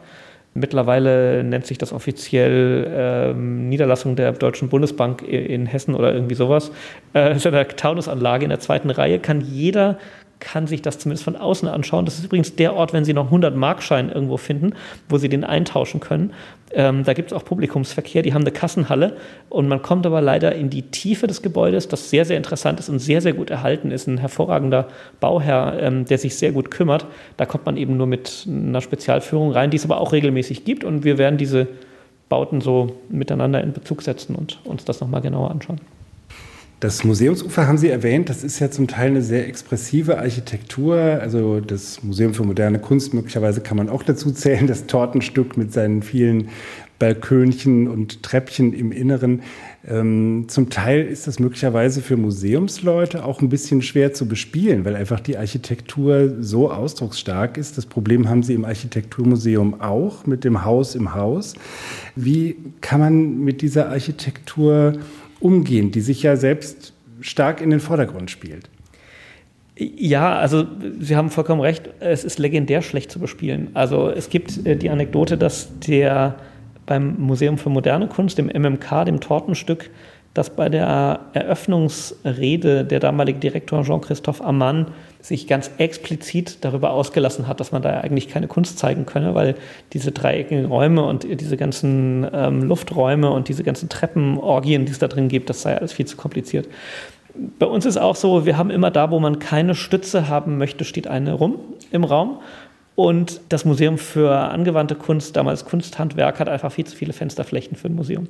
Mittlerweile 0.54 1.42
nennt 1.44 1.66
sich 1.66 1.78
das 1.78 1.92
offiziell 1.92 2.86
ähm, 2.94 3.70
Niederlassung 3.70 4.16
der 4.16 4.32
Deutschen 4.32 4.68
Bundesbank 4.68 5.22
in 5.22 5.64
Hessen 5.64 5.94
oder 5.94 6.12
irgendwie 6.12 6.34
sowas. 6.34 6.70
Äh, 7.14 7.36
ist 7.36 7.46
eine 7.46 7.66
Taunusanlage 7.66 8.44
in 8.44 8.50
der 8.50 8.60
zweiten 8.60 8.90
Reihe, 8.90 9.18
kann 9.18 9.40
jeder 9.40 9.98
kann 10.42 10.66
sich 10.66 10.82
das 10.82 10.98
zumindest 10.98 11.24
von 11.24 11.36
außen 11.36 11.68
anschauen. 11.68 12.04
Das 12.04 12.18
ist 12.18 12.24
übrigens 12.24 12.56
der 12.56 12.74
Ort, 12.74 12.92
wenn 12.92 13.04
Sie 13.04 13.14
noch 13.14 13.26
100 13.26 13.54
Markschein 13.54 14.10
irgendwo 14.10 14.36
finden, 14.36 14.74
wo 15.08 15.16
Sie 15.16 15.28
den 15.28 15.44
eintauschen 15.44 16.00
können. 16.00 16.32
Ähm, 16.72 17.04
da 17.04 17.12
gibt 17.12 17.30
es 17.30 17.36
auch 17.36 17.44
Publikumsverkehr, 17.44 18.22
die 18.22 18.34
haben 18.34 18.42
eine 18.42 18.50
Kassenhalle 18.50 19.16
und 19.48 19.68
man 19.68 19.82
kommt 19.82 20.04
aber 20.04 20.20
leider 20.20 20.54
in 20.54 20.68
die 20.68 20.82
Tiefe 20.82 21.26
des 21.26 21.42
Gebäudes, 21.42 21.86
das 21.86 22.10
sehr, 22.10 22.24
sehr 22.24 22.36
interessant 22.36 22.80
ist 22.80 22.88
und 22.88 22.98
sehr, 22.98 23.20
sehr 23.20 23.34
gut 23.34 23.50
erhalten 23.50 23.90
ist. 23.92 24.08
Ein 24.08 24.18
hervorragender 24.18 24.88
Bauherr, 25.20 25.78
ähm, 25.80 26.04
der 26.06 26.18
sich 26.18 26.36
sehr 26.36 26.50
gut 26.50 26.70
kümmert. 26.70 27.06
Da 27.36 27.46
kommt 27.46 27.64
man 27.64 27.76
eben 27.76 27.96
nur 27.96 28.08
mit 28.08 28.46
einer 28.48 28.80
Spezialführung 28.80 29.52
rein, 29.52 29.70
die 29.70 29.76
es 29.76 29.84
aber 29.84 30.00
auch 30.00 30.12
regelmäßig 30.12 30.64
gibt 30.64 30.82
und 30.82 31.04
wir 31.04 31.18
werden 31.18 31.38
diese 31.38 31.68
Bauten 32.28 32.60
so 32.60 32.96
miteinander 33.08 33.62
in 33.62 33.72
Bezug 33.72 34.02
setzen 34.02 34.34
und 34.34 34.58
uns 34.64 34.84
das 34.84 35.00
nochmal 35.00 35.20
genauer 35.20 35.50
anschauen. 35.50 35.80
Das 36.82 37.04
Museumsufer 37.04 37.68
haben 37.68 37.78
Sie 37.78 37.90
erwähnt, 37.90 38.28
das 38.28 38.42
ist 38.42 38.58
ja 38.58 38.68
zum 38.68 38.88
Teil 38.88 39.10
eine 39.10 39.22
sehr 39.22 39.46
expressive 39.46 40.18
Architektur. 40.18 40.96
Also 40.96 41.60
das 41.60 42.02
Museum 42.02 42.34
für 42.34 42.42
moderne 42.42 42.80
Kunst, 42.80 43.14
möglicherweise 43.14 43.60
kann 43.60 43.76
man 43.76 43.88
auch 43.88 44.02
dazu 44.02 44.32
zählen, 44.32 44.66
das 44.66 44.88
Tortenstück 44.88 45.56
mit 45.56 45.72
seinen 45.72 46.02
vielen 46.02 46.48
Balkönchen 46.98 47.86
und 47.86 48.24
Treppchen 48.24 48.72
im 48.72 48.90
Inneren. 48.90 49.42
Ähm, 49.86 50.46
zum 50.48 50.70
Teil 50.70 51.06
ist 51.06 51.28
das 51.28 51.38
möglicherweise 51.38 52.00
für 52.00 52.16
Museumsleute 52.16 53.24
auch 53.24 53.40
ein 53.40 53.48
bisschen 53.48 53.82
schwer 53.82 54.12
zu 54.12 54.26
bespielen, 54.26 54.84
weil 54.84 54.96
einfach 54.96 55.20
die 55.20 55.36
Architektur 55.36 56.34
so 56.40 56.68
ausdrucksstark 56.68 57.58
ist. 57.58 57.78
Das 57.78 57.86
Problem 57.86 58.28
haben 58.28 58.42
Sie 58.42 58.54
im 58.54 58.64
Architekturmuseum 58.64 59.80
auch 59.80 60.26
mit 60.26 60.42
dem 60.42 60.64
Haus 60.64 60.96
im 60.96 61.14
Haus. 61.14 61.54
Wie 62.16 62.56
kann 62.80 62.98
man 62.98 63.38
mit 63.38 63.62
dieser 63.62 63.88
Architektur 63.88 64.94
umgehen, 65.42 65.90
die 65.90 66.00
sich 66.00 66.22
ja 66.22 66.36
selbst 66.36 66.92
stark 67.20 67.60
in 67.60 67.70
den 67.70 67.80
Vordergrund 67.80 68.30
spielt. 68.30 68.68
Ja, 69.76 70.36
also 70.38 70.66
Sie 71.00 71.16
haben 71.16 71.30
vollkommen 71.30 71.60
recht, 71.60 71.88
es 72.00 72.24
ist 72.24 72.38
legendär 72.38 72.82
schlecht 72.82 73.10
zu 73.10 73.18
bespielen. 73.18 73.70
Also 73.74 74.10
es 74.10 74.28
gibt 74.28 74.66
äh, 74.66 74.76
die 74.76 74.90
Anekdote, 74.90 75.38
dass 75.38 75.78
der 75.80 76.36
beim 76.84 77.16
Museum 77.18 77.58
für 77.58 77.70
moderne 77.70 78.06
Kunst, 78.06 78.38
dem 78.38 78.46
MMK, 78.46 79.04
dem 79.06 79.20
Tortenstück, 79.20 79.90
dass 80.34 80.50
bei 80.50 80.68
der 80.68 81.20
Eröffnungsrede 81.34 82.84
der 82.84 83.00
damalige 83.00 83.38
Direktor 83.38 83.82
Jean-Christophe 83.82 84.42
Ammann 84.42 84.86
sich 85.20 85.46
ganz 85.46 85.70
explizit 85.78 86.64
darüber 86.64 86.92
ausgelassen 86.92 87.46
hat, 87.46 87.60
dass 87.60 87.70
man 87.70 87.82
da 87.82 88.00
eigentlich 88.00 88.28
keine 88.28 88.48
Kunst 88.48 88.78
zeigen 88.78 89.04
könne, 89.06 89.34
weil 89.34 89.54
diese 89.92 90.10
dreieckigen 90.10 90.64
Räume 90.64 91.04
und 91.04 91.24
diese 91.40 91.56
ganzen 91.56 92.26
ähm, 92.32 92.62
Lufträume 92.62 93.30
und 93.30 93.48
diese 93.48 93.62
ganzen 93.62 93.88
Treppenorgien, 93.88 94.86
die 94.86 94.92
es 94.92 94.98
da 94.98 95.08
drin 95.08 95.28
gibt, 95.28 95.50
das 95.50 95.62
sei 95.62 95.76
alles 95.76 95.92
viel 95.92 96.06
zu 96.06 96.16
kompliziert. 96.16 96.66
Bei 97.58 97.66
uns 97.66 97.86
ist 97.86 97.98
auch 97.98 98.16
so, 98.16 98.46
wir 98.46 98.56
haben 98.56 98.70
immer 98.70 98.90
da, 98.90 99.10
wo 99.10 99.18
man 99.18 99.38
keine 99.38 99.74
Stütze 99.74 100.28
haben 100.28 100.58
möchte, 100.58 100.84
steht 100.84 101.06
eine 101.06 101.34
rum 101.34 101.58
im 101.90 102.04
Raum. 102.04 102.38
Und 102.94 103.40
das 103.48 103.64
Museum 103.64 103.96
für 103.96 104.36
angewandte 104.36 104.94
Kunst, 104.94 105.36
damals 105.36 105.64
Kunsthandwerk, 105.64 106.38
hat 106.40 106.48
einfach 106.48 106.70
viel 106.70 106.84
zu 106.84 106.94
viele 106.94 107.14
Fensterflächen 107.14 107.76
für 107.76 107.88
ein 107.88 107.94
Museum. 107.94 108.28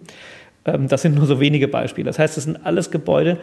Ähm, 0.64 0.88
das 0.88 1.02
sind 1.02 1.14
nur 1.14 1.26
so 1.26 1.40
wenige 1.40 1.68
Beispiele. 1.68 2.06
Das 2.06 2.18
heißt, 2.18 2.38
es 2.38 2.44
sind 2.44 2.64
alles 2.64 2.90
Gebäude, 2.90 3.38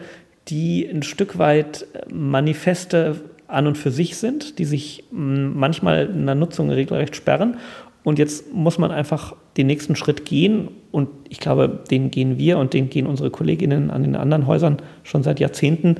die 0.48 0.86
ein 0.86 1.02
Stück 1.02 1.38
weit 1.38 1.86
Manifeste 2.12 3.16
an 3.46 3.66
und 3.66 3.76
für 3.76 3.90
sich 3.90 4.16
sind, 4.16 4.58
die 4.58 4.64
sich 4.64 5.04
manchmal 5.10 6.06
in 6.06 6.26
der 6.26 6.34
Nutzung 6.34 6.70
regelrecht 6.70 7.16
sperren. 7.16 7.58
Und 8.02 8.18
jetzt 8.18 8.52
muss 8.52 8.78
man 8.78 8.90
einfach 8.90 9.34
den 9.56 9.66
nächsten 9.66 9.96
Schritt 9.96 10.24
gehen. 10.24 10.68
Und 10.90 11.08
ich 11.28 11.40
glaube, 11.40 11.80
den 11.90 12.10
gehen 12.10 12.38
wir 12.38 12.58
und 12.58 12.72
den 12.72 12.88
gehen 12.88 13.06
unsere 13.06 13.30
Kolleginnen 13.30 13.90
an 13.90 14.02
den 14.02 14.16
anderen 14.16 14.46
Häusern 14.46 14.78
schon 15.02 15.22
seit 15.22 15.40
Jahrzehnten. 15.40 15.96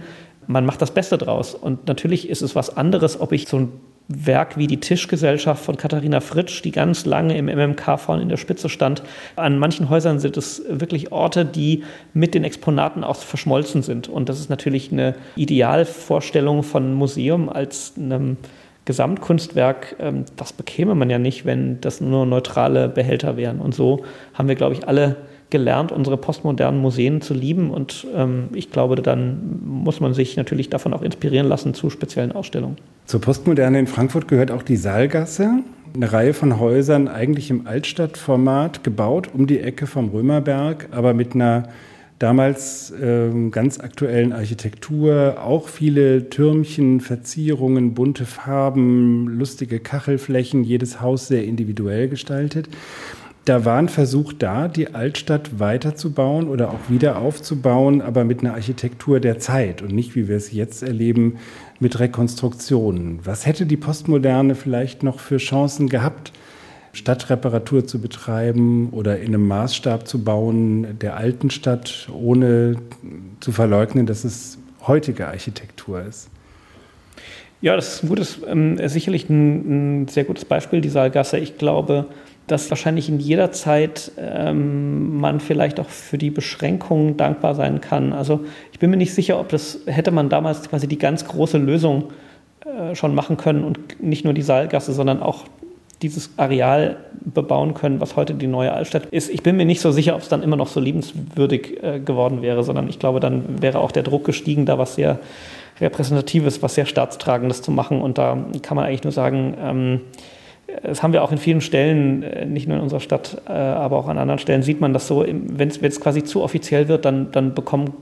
Man 0.46 0.64
macht 0.64 0.80
das 0.80 0.92
Beste 0.92 1.18
draus. 1.18 1.54
Und 1.54 1.86
natürlich 1.86 2.28
ist 2.28 2.42
es 2.42 2.54
was 2.54 2.76
anderes, 2.76 3.20
ob 3.20 3.32
ich 3.32 3.48
so 3.48 3.58
ein 3.58 3.72
Werk 4.12 4.57
wie 4.57 4.67
die 4.67 4.81
Tischgesellschaft 4.81 5.64
von 5.64 5.76
Katharina 5.76 6.21
Fritsch, 6.21 6.62
die 6.62 6.73
ganz 6.73 7.07
lange 7.07 7.38
im 7.38 7.47
MMK 7.47 7.99
vorne 7.99 8.23
in 8.23 8.29
der 8.29 8.38
Spitze 8.38 8.69
stand. 8.69 9.05
An 9.37 9.59
manchen 9.59 9.88
Häusern 9.88 10.19
sind 10.19 10.37
es 10.37 10.62
wirklich 10.69 11.12
Orte, 11.12 11.45
die 11.45 11.85
mit 12.12 12.35
den 12.35 12.43
Exponaten 12.43 13.05
auch 13.05 13.17
verschmolzen 13.17 13.83
sind. 13.83 14.09
Und 14.09 14.29
das 14.29 14.40
ist 14.40 14.50
natürlich 14.50 14.90
eine 14.90 15.14
Idealvorstellung 15.37 16.64
von 16.64 16.93
Museum 16.93 17.49
als 17.49 17.95
einem 17.97 18.37
Gesamtkunstwerk. 18.85 19.95
Ähm, 20.00 20.25
das 20.37 20.52
bekäme 20.52 20.97
man 20.97 21.09
ja 21.09 21.19
nicht, 21.19 21.45
wenn 21.45 21.81
das 21.81 22.00
nur 22.00 22.26
neutrale 22.26 22.88
Behälter 22.88 23.37
wären. 23.37 23.61
Und 23.61 23.76
so 23.76 24.05
haben 24.35 24.49
wir, 24.49 24.57
glaube 24.57 24.75
ich, 24.75 24.88
alle 24.88 25.17
gelernt, 25.50 25.92
unsere 25.92 26.16
postmodernen 26.16 26.80
Museen 26.80 27.21
zu 27.21 27.35
lieben. 27.35 27.71
Und 27.71 28.07
ähm, 28.14 28.49
ich 28.54 28.71
glaube, 28.71 28.97
dann 28.97 29.61
muss 29.64 30.00
man 30.00 30.14
sich 30.14 30.37
natürlich 30.37 30.71
davon 30.71 30.95
auch 30.95 31.02
inspirieren 31.02 31.49
lassen 31.49 31.75
zu 31.75 31.90
speziellen 31.90 32.33
Ausstellungen. 32.33 32.76
Zur 33.07 33.21
Postmoderne 33.21 33.78
in 33.78 33.87
Frankfurt 33.87 34.28
gehört 34.28 34.50
auch 34.50 34.62
die 34.62 34.76
Saalgasse. 34.76 35.62
eine 35.95 36.12
Reihe 36.12 36.35
von 36.35 36.61
Häusern 36.61 37.09
eigentlich 37.09 37.50
im 37.50 37.66
Altstadtformat 37.66 38.85
gebaut, 38.85 39.30
um 39.35 39.47
die 39.47 39.61
Ecke 39.61 39.87
vom 39.87 40.11
Römerberg, 40.11 40.88
aber 40.92 41.14
mit 41.14 41.35
einer 41.35 41.69
damals 42.21 42.92
ähm, 43.02 43.50
ganz 43.50 43.80
aktuellen 43.80 44.33
Architektur, 44.33 45.38
auch 45.42 45.69
viele 45.69 46.28
Türmchen, 46.28 47.00
Verzierungen, 47.00 47.95
bunte 47.95 48.26
Farben, 48.26 49.26
lustige 49.26 49.80
Kachelflächen, 49.80 50.62
jedes 50.62 51.00
Haus 51.00 51.28
sehr 51.28 51.45
individuell 51.45 52.09
gestaltet. 52.09 52.69
Da 53.47 53.64
war 53.64 53.78
ein 53.78 53.88
Versuch 53.88 54.35
da, 54.35 54.68
die 54.68 54.94
Altstadt 54.94 55.59
weiterzubauen 55.59 56.49
oder 56.49 56.70
auch 56.70 56.90
wieder 56.90 57.18
aufzubauen, 57.18 58.02
aber 58.02 58.25
mit 58.25 58.40
einer 58.40 58.52
Architektur 58.52 59.18
der 59.18 59.38
Zeit 59.38 59.80
und 59.80 59.92
nicht, 59.92 60.14
wie 60.14 60.28
wir 60.28 60.37
es 60.37 60.52
jetzt 60.52 60.82
erleben, 60.82 61.38
mit 61.78 61.99
Rekonstruktionen. 61.99 63.20
Was 63.25 63.47
hätte 63.47 63.64
die 63.64 63.78
Postmoderne 63.78 64.54
vielleicht 64.54 65.02
noch 65.02 65.20
für 65.20 65.38
Chancen 65.38 65.88
gehabt? 65.88 66.32
Stadtreparatur 66.92 67.87
zu 67.87 68.00
betreiben 68.00 68.90
oder 68.90 69.20
in 69.20 69.28
einem 69.28 69.47
Maßstab 69.47 70.09
zu 70.09 70.23
bauen 70.25 70.99
der 70.99 71.16
alten 71.16 71.50
Stadt, 71.50 72.09
ohne 72.12 72.76
zu 73.38 73.52
verleugnen, 73.52 74.06
dass 74.06 74.25
es 74.25 74.59
heutige 74.87 75.28
Architektur 75.28 76.02
ist? 76.02 76.28
Ja, 77.62 77.76
das 77.76 77.94
ist 77.94 78.02
ein 78.02 78.09
gutes, 78.09 78.40
äh, 78.42 78.88
sicherlich 78.88 79.28
ein, 79.28 80.02
ein, 80.02 80.09
sehr 80.09 80.25
gutes 80.25 80.44
Beispiel, 80.44 80.80
die 80.80 80.88
Saalgasse. 80.88 81.38
Ich 81.38 81.59
glaube, 81.59 82.06
dass 82.50 82.71
wahrscheinlich 82.71 83.09
in 83.09 83.21
jeder 83.21 83.52
Zeit 83.52 84.12
ähm, 84.19 85.21
man 85.21 85.40
vielleicht 85.40 85.78
auch 85.78 85.88
für 85.88 86.19
die 86.19 86.30
Beschränkungen 86.30 87.16
dankbar 87.16 87.54
sein 87.54 87.80
kann. 87.80 88.12
Also 88.12 88.40
ich 88.73 88.78
bin 88.78 88.90
mir 88.90 88.97
nicht 88.97 89.14
sicher, 89.14 89.38
ob 89.38 89.49
das 89.50 89.80
hätte 89.87 90.11
man 90.11 90.28
damals 90.28 90.69
quasi 90.69 90.88
die 90.88 90.99
ganz 90.99 91.25
große 91.26 91.59
Lösung 91.59 92.11
äh, 92.64 92.95
schon 92.95 93.14
machen 93.14 93.37
können 93.37 93.62
und 93.62 94.02
nicht 94.02 94.25
nur 94.25 94.35
die 94.35 94.42
Saalgasse, 94.42 94.92
sondern 94.92 95.23
auch 95.23 95.45
dieses 96.02 96.30
Areal 96.38 96.97
bebauen 97.21 97.75
können, 97.75 98.00
was 98.00 98.16
heute 98.16 98.35
die 98.35 98.47
neue 98.47 98.73
Altstadt 98.73 99.07
ist. 99.07 99.30
Ich 99.30 99.42
bin 99.42 99.57
mir 99.57 99.66
nicht 99.66 99.80
so 99.80 99.92
sicher, 99.92 100.14
ob 100.16 100.23
es 100.23 100.28
dann 100.28 100.42
immer 100.42 100.57
noch 100.57 100.69
so 100.69 100.80
liebenswürdig 100.80 101.83
äh, 101.83 102.00
geworden 102.00 102.42
wäre, 102.42 102.64
sondern 102.64 102.88
ich 102.88 102.99
glaube, 102.99 103.21
dann 103.21 103.62
wäre 103.62 103.79
auch 103.79 103.92
der 103.92 104.03
Druck 104.03 104.24
gestiegen, 104.24 104.66
da 104.66 104.79
was 104.79 104.94
sehr 104.94 105.18
Repräsentatives, 105.81 106.62
was 106.62 106.74
sehr 106.74 106.87
Staatstragendes 106.87 107.62
zu 107.62 107.70
machen. 107.70 108.03
Und 108.03 108.18
da 108.18 108.37
kann 108.62 108.77
man 108.77 108.87
eigentlich 108.87 109.05
nur 109.05 109.12
sagen, 109.12 109.57
ähm, 109.62 110.01
das 110.83 111.02
haben 111.02 111.12
wir 111.12 111.22
auch 111.22 111.33
in 111.33 111.38
vielen 111.38 111.61
Stellen, 111.61 112.22
äh, 112.22 112.46
nicht 112.46 112.68
nur 112.68 112.76
in 112.76 112.83
unserer 112.83 113.00
Stadt, 113.00 113.42
äh, 113.48 113.52
aber 113.52 113.98
auch 113.98 114.09
an 114.09 114.18
anderen 114.18 114.38
Stellen 114.38 114.62
sieht 114.62 114.80
man 114.80 114.92
das 114.92 115.06
so, 115.06 115.24
wenn 115.26 115.68
es 115.68 116.00
quasi 116.00 116.24
zu 116.24 116.42
offiziell 116.42 116.88
wird, 116.88 117.04
dann, 117.04 117.33
dann 117.33 117.54
bekommen 117.54 117.94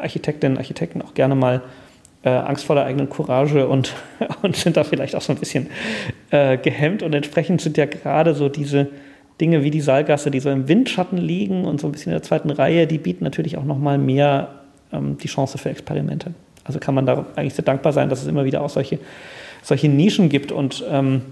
Architektinnen 0.00 0.56
und 0.56 0.58
Architekten 0.58 1.02
auch 1.02 1.14
gerne 1.14 1.34
mal 1.34 1.62
äh, 2.24 2.30
Angst 2.30 2.64
vor 2.64 2.76
der 2.76 2.84
eigenen 2.84 3.08
Courage 3.08 3.68
und, 3.68 3.94
und 4.42 4.56
sind 4.56 4.76
da 4.76 4.84
vielleicht 4.84 5.14
auch 5.16 5.22
so 5.22 5.32
ein 5.32 5.38
bisschen 5.38 5.68
äh, 6.30 6.56
gehemmt. 6.56 7.02
Und 7.02 7.14
entsprechend 7.14 7.60
sind 7.60 7.76
ja 7.76 7.86
gerade 7.86 8.34
so 8.34 8.48
diese 8.48 8.88
Dinge 9.40 9.62
wie 9.62 9.70
die 9.70 9.80
Saalgasse, 9.80 10.30
die 10.30 10.40
so 10.40 10.50
im 10.50 10.68
Windschatten 10.68 11.18
liegen 11.18 11.64
und 11.64 11.80
so 11.80 11.88
ein 11.88 11.92
bisschen 11.92 12.12
in 12.12 12.16
der 12.16 12.22
zweiten 12.22 12.50
Reihe, 12.50 12.86
die 12.86 12.98
bieten 12.98 13.24
natürlich 13.24 13.58
auch 13.58 13.64
nochmal 13.64 13.98
mehr 13.98 14.48
ähm, 14.92 15.18
die 15.18 15.28
Chance 15.28 15.58
für 15.58 15.70
Experimente. 15.70 16.32
Also 16.64 16.78
kann 16.78 16.94
man 16.94 17.04
da 17.04 17.26
eigentlich 17.36 17.54
sehr 17.54 17.64
dankbar 17.64 17.92
sein, 17.92 18.08
dass 18.08 18.22
es 18.22 18.28
immer 18.28 18.44
wieder 18.44 18.62
auch 18.62 18.70
solche, 18.70 18.98
solche 19.62 19.88
Nischen 19.88 20.28
gibt 20.28 20.50
und 20.50 20.84
ähm, 20.90 21.22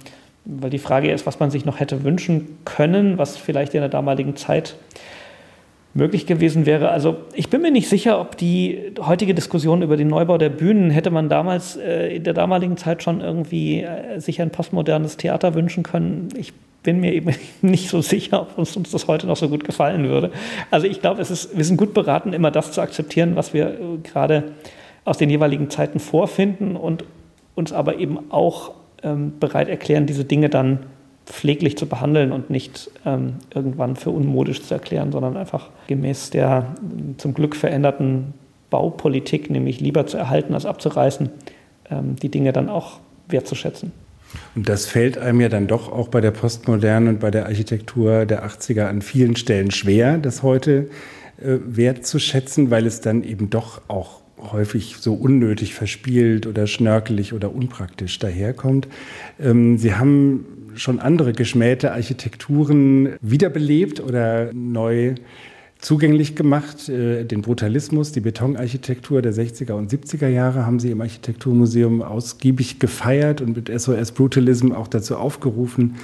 weil 0.45 0.71
die 0.71 0.79
Frage 0.79 1.11
ist, 1.11 1.27
was 1.27 1.41
man 1.41 1.51
sich 1.51 1.65
noch 1.65 1.81
hätte 1.81 2.05
wünschen 2.05 2.59
können, 2.65 3.19
was 3.19 3.37
vielleicht 3.37 3.75
in 3.75 3.81
der 3.81 3.89
damaligen 3.89 4.37
Zeit 4.37 4.75
möglich 5.95 6.27
gewesen 6.27 6.65
wäre. 6.65 6.89
Also 6.89 7.17
ich 7.35 7.51
bin 7.51 7.61
mir 7.61 7.71
nicht 7.71 7.89
sicher, 7.89 8.21
ob 8.21 8.37
die 8.37 8.93
heutige 9.01 9.35
Diskussion 9.35 9.83
über 9.83 9.97
den 9.97 10.09
Neubau 10.09 10.39
der 10.39 10.49
Bühnen 10.49 10.91
hätte 10.91 11.11
man 11.11 11.29
damals 11.29 11.77
äh, 11.77 12.17
in 12.17 12.25
der 12.25 12.33
damaligen 12.33 12.77
Zeit 12.77 13.03
schon 13.03 13.21
irgendwie 13.21 13.83
äh, 13.83 14.19
sich 14.19 14.41
ein 14.41 14.51
postmodernes 14.51 15.19
Theater 15.19 15.55
wünschen 15.55 15.83
können. 15.83 16.29
Ich 16.35 16.55
bin 16.83 17.01
mir 17.01 17.13
eben 17.13 17.35
nicht 17.63 17.89
so 17.89 18.01
sicher, 18.01 18.41
ob 18.43 18.59
uns, 18.59 18.77
uns 18.77 18.91
das 18.91 19.07
heute 19.07 19.27
noch 19.27 19.37
so 19.37 19.49
gut 19.49 19.65
gefallen 19.65 20.09
würde. 20.09 20.31
Also 20.71 20.87
ich 20.87 21.01
glaube, 21.01 21.19
wir 21.19 21.65
sind 21.65 21.77
gut 21.77 21.93
beraten, 21.93 22.33
immer 22.33 22.51
das 22.51 22.73
zu 22.73 22.81
akzeptieren, 22.81 23.37
was 23.37 23.53
wir 23.53 23.69
äh, 23.69 23.99
gerade 24.03 24.53
aus 25.05 25.19
den 25.19 25.29
jeweiligen 25.29 25.69
Zeiten 25.69 26.01
vorfinden 26.01 26.77
und 26.77 27.05
uns 27.55 27.73
aber 27.73 27.99
eben 27.99 28.31
auch 28.31 28.73
ähm, 29.03 29.35
bereit 29.39 29.69
erklären, 29.69 30.07
diese 30.07 30.25
Dinge 30.25 30.49
dann 30.49 30.81
pfleglich 31.27 31.77
zu 31.79 31.87
behandeln 31.87 32.33
und 32.33 32.51
nicht 32.51 32.91
ähm, 33.07 33.35
irgendwann 33.55 33.97
für 33.97 34.11
unmodisch 34.11 34.63
zu 34.63 34.75
erklären, 34.75 35.13
sondern 35.13 35.37
einfach 35.37 35.71
gemäß 35.87 36.31
der 36.31 36.75
zum 37.17 37.35
Glück 37.35 37.55
veränderten 37.55 38.35
Baupolitik, 38.71 39.51
nämlich 39.51 39.81
lieber 39.81 40.07
zu 40.07 40.17
erhalten 40.17 40.55
als 40.55 40.67
abzureißen, 40.67 41.31
ähm, 41.91 42.17
die 42.17 42.29
Dinge 42.29 42.53
dann 42.53 42.69
auch 42.69 43.01
wertzuschätzen. 43.29 43.93
Und 44.55 44.69
das 44.69 44.87
fällt 44.87 45.19
einem 45.19 45.41
ja 45.41 45.49
dann 45.49 45.67
doch 45.67 45.93
auch 45.93 46.09
bei 46.09 46.21
der 46.21 46.31
Postmoderne 46.31 47.11
und 47.11 47.21
bei 47.21 47.31
der 47.31 47.47
Architektur 47.47 48.25
der 48.25 48.47
80er 48.47 48.87
an 48.87 49.03
vielen 49.03 49.37
Stellen 49.37 49.71
schwer, 49.71 50.19
das 50.19 50.43
heute 50.43 50.89
äh, 51.39 51.59
wertzuschätzen, 51.65 52.71
weil 52.71 52.87
es 52.87 53.01
dann 53.01 53.25
eben 53.25 53.51
doch 53.51 53.83
auch 53.89 54.22
häufig 54.51 54.97
so 54.99 55.15
unnötig 55.15 55.75
verspielt 55.75 56.47
oder 56.47 56.67
schnörkelig 56.67 57.33
oder 57.33 57.55
unpraktisch 57.55 58.19
daherkommt. 58.19 58.89
Ähm, 59.41 59.79
Sie 59.79 59.95
haben 59.95 60.47
schon 60.75 61.01
andere 61.01 61.33
geschmähte 61.33 61.93
Architekturen 61.93 63.15
wiederbelebt 63.21 64.01
oder 64.01 64.53
neu 64.53 65.15
zugänglich 65.83 66.35
gemacht. 66.37 66.89
Äh, 66.89 67.25
den 67.25 67.43
Brutalismus, 67.43 68.13
die 68.13 68.21
Betonarchitektur 68.21 69.21
der 69.21 69.35
60er 69.35 69.73
und 69.73 69.93
70er 69.93 70.29
Jahre 70.29 70.65
haben 70.65 70.81
sie 70.81 70.91
im 70.91 71.01
Architekturmuseum 71.03 72.01
ausgiebig 72.01 72.79
gefeiert 72.79 73.43
und 73.43 73.57
mit 73.57 73.69
SOS 73.69 74.13
Brutalism 74.13 74.73
auch 74.73 74.89
dazu 74.89 75.17
aufgerufen, 75.17 75.97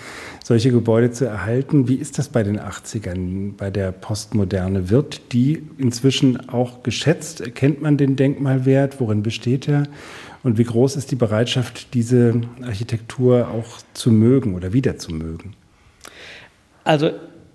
solche 0.45 0.71
Gebäude 0.73 1.12
zu 1.12 1.25
erhalten. 1.25 1.88
Wie 1.88 1.95
ist 1.95 2.19
das 2.19 2.29
bei 2.29 2.43
den 2.43 2.61
80ern, 2.61 3.53
bei 3.57 3.71
der 3.71 3.93
Postmoderne? 3.93 4.91
Wird 4.91 5.33
die 5.33 5.62
inzwischen 5.79 6.51
auch 6.51 6.83
geschätzt? 6.83 7.41
Erkennt 7.41 7.81
man 7.81 7.97
den 7.97 8.17
Denkmalwert? 8.17 9.01
Worin 9.01 9.23
besteht 9.23 9.69
er? 9.69 9.85
Und 10.43 10.59
wie 10.59 10.64
groß 10.64 10.97
ist 10.97 11.11
die 11.12 11.17
Bereitschaft, 11.17 11.95
diese 11.95 12.41
Architektur 12.62 13.49
auch 13.49 13.79
zu 13.95 14.11
mögen 14.11 14.55
oder 14.55 14.73
wieder 14.73 14.99
zu 14.99 15.12
mögen? 15.12 15.55
Also 16.85 17.11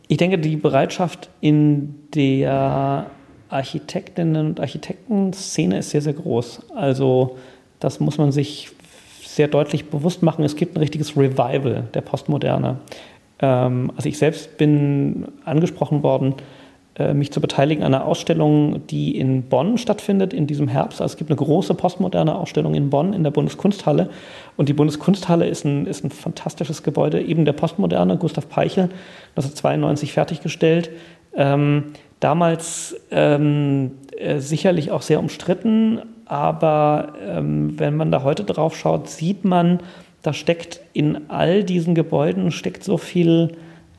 ich 0.08 0.18
denke, 0.18 0.38
die 0.38 0.58
Bereitschaft 0.58 1.30
in 1.42 1.96
der 2.14 3.08
Architektinnen- 3.50 4.48
und 4.48 4.60
Architektenszene 4.60 5.80
ist 5.80 5.92
sehr, 5.92 6.02
sehr 6.02 6.14
groß. 6.14 6.72
Also 6.76 7.38
das 7.80 8.00
muss 8.00 8.18
man 8.18 8.32
sich 8.32 8.72
sehr 9.26 9.48
deutlich 9.48 9.90
bewusst 9.90 10.24
machen. 10.24 10.44
Es 10.44 10.56
gibt 10.56 10.76
ein 10.76 10.80
richtiges 10.80 11.16
Revival 11.18 11.88
der 11.94 12.02
Postmoderne. 12.02 12.78
Ähm, 13.40 13.92
also 13.96 14.10
ich 14.10 14.18
selbst 14.18 14.58
bin 14.58 15.28
angesprochen 15.46 16.04
worden, 16.04 16.36
mich 17.14 17.32
zu 17.32 17.42
beteiligen 17.42 17.84
an 17.84 17.96
einer 17.96 18.06
Ausstellung, 18.06 18.86
die 18.86 19.18
in 19.18 19.44
Bonn 19.44 19.80
stattfindet 19.80 20.32
in 20.32 20.46
diesem 20.46 20.68
Herbst. 20.68 21.02
Also 21.02 21.14
es 21.14 21.18
gibt 21.18 21.32
eine 21.32 21.38
große 21.38 21.74
postmoderne 21.74 22.36
Ausstellung 22.36 22.76
in 22.76 22.92
Bonn 22.92 23.14
in 23.14 23.24
der 23.24 23.32
Bundeskunsthalle. 23.32 24.10
Und 24.58 24.70
die 24.70 24.74
Bundeskunsthalle 24.74 25.48
ist 25.48 25.66
ein, 25.66 25.88
ist 25.88 26.04
ein 26.04 26.12
fantastisches 26.12 26.84
Gebäude, 26.84 27.20
eben 27.20 27.46
der 27.46 27.54
Postmoderne, 27.54 28.18
Gustav 28.18 28.48
Peichel, 28.48 28.90
1992 29.36 30.14
fertiggestellt. 30.14 30.92
Ähm, 31.36 31.94
damals 32.20 32.96
ähm, 33.10 33.94
äh, 34.18 34.40
sicherlich 34.40 34.92
auch 34.92 35.02
sehr 35.02 35.20
umstritten, 35.20 36.00
aber 36.26 37.14
ähm, 37.22 37.78
wenn 37.80 37.96
man 37.96 38.12
da 38.12 38.24
heute 38.24 38.44
drauf 38.44 38.78
schaut, 38.78 39.10
sieht 39.10 39.44
man, 39.46 39.80
da 40.22 40.34
steckt 40.34 40.80
in 40.94 41.30
all 41.30 41.64
diesen 41.64 41.96
Gebäuden 41.96 42.52
steckt 42.52 42.84
so 42.84 42.98
viel 42.98 43.58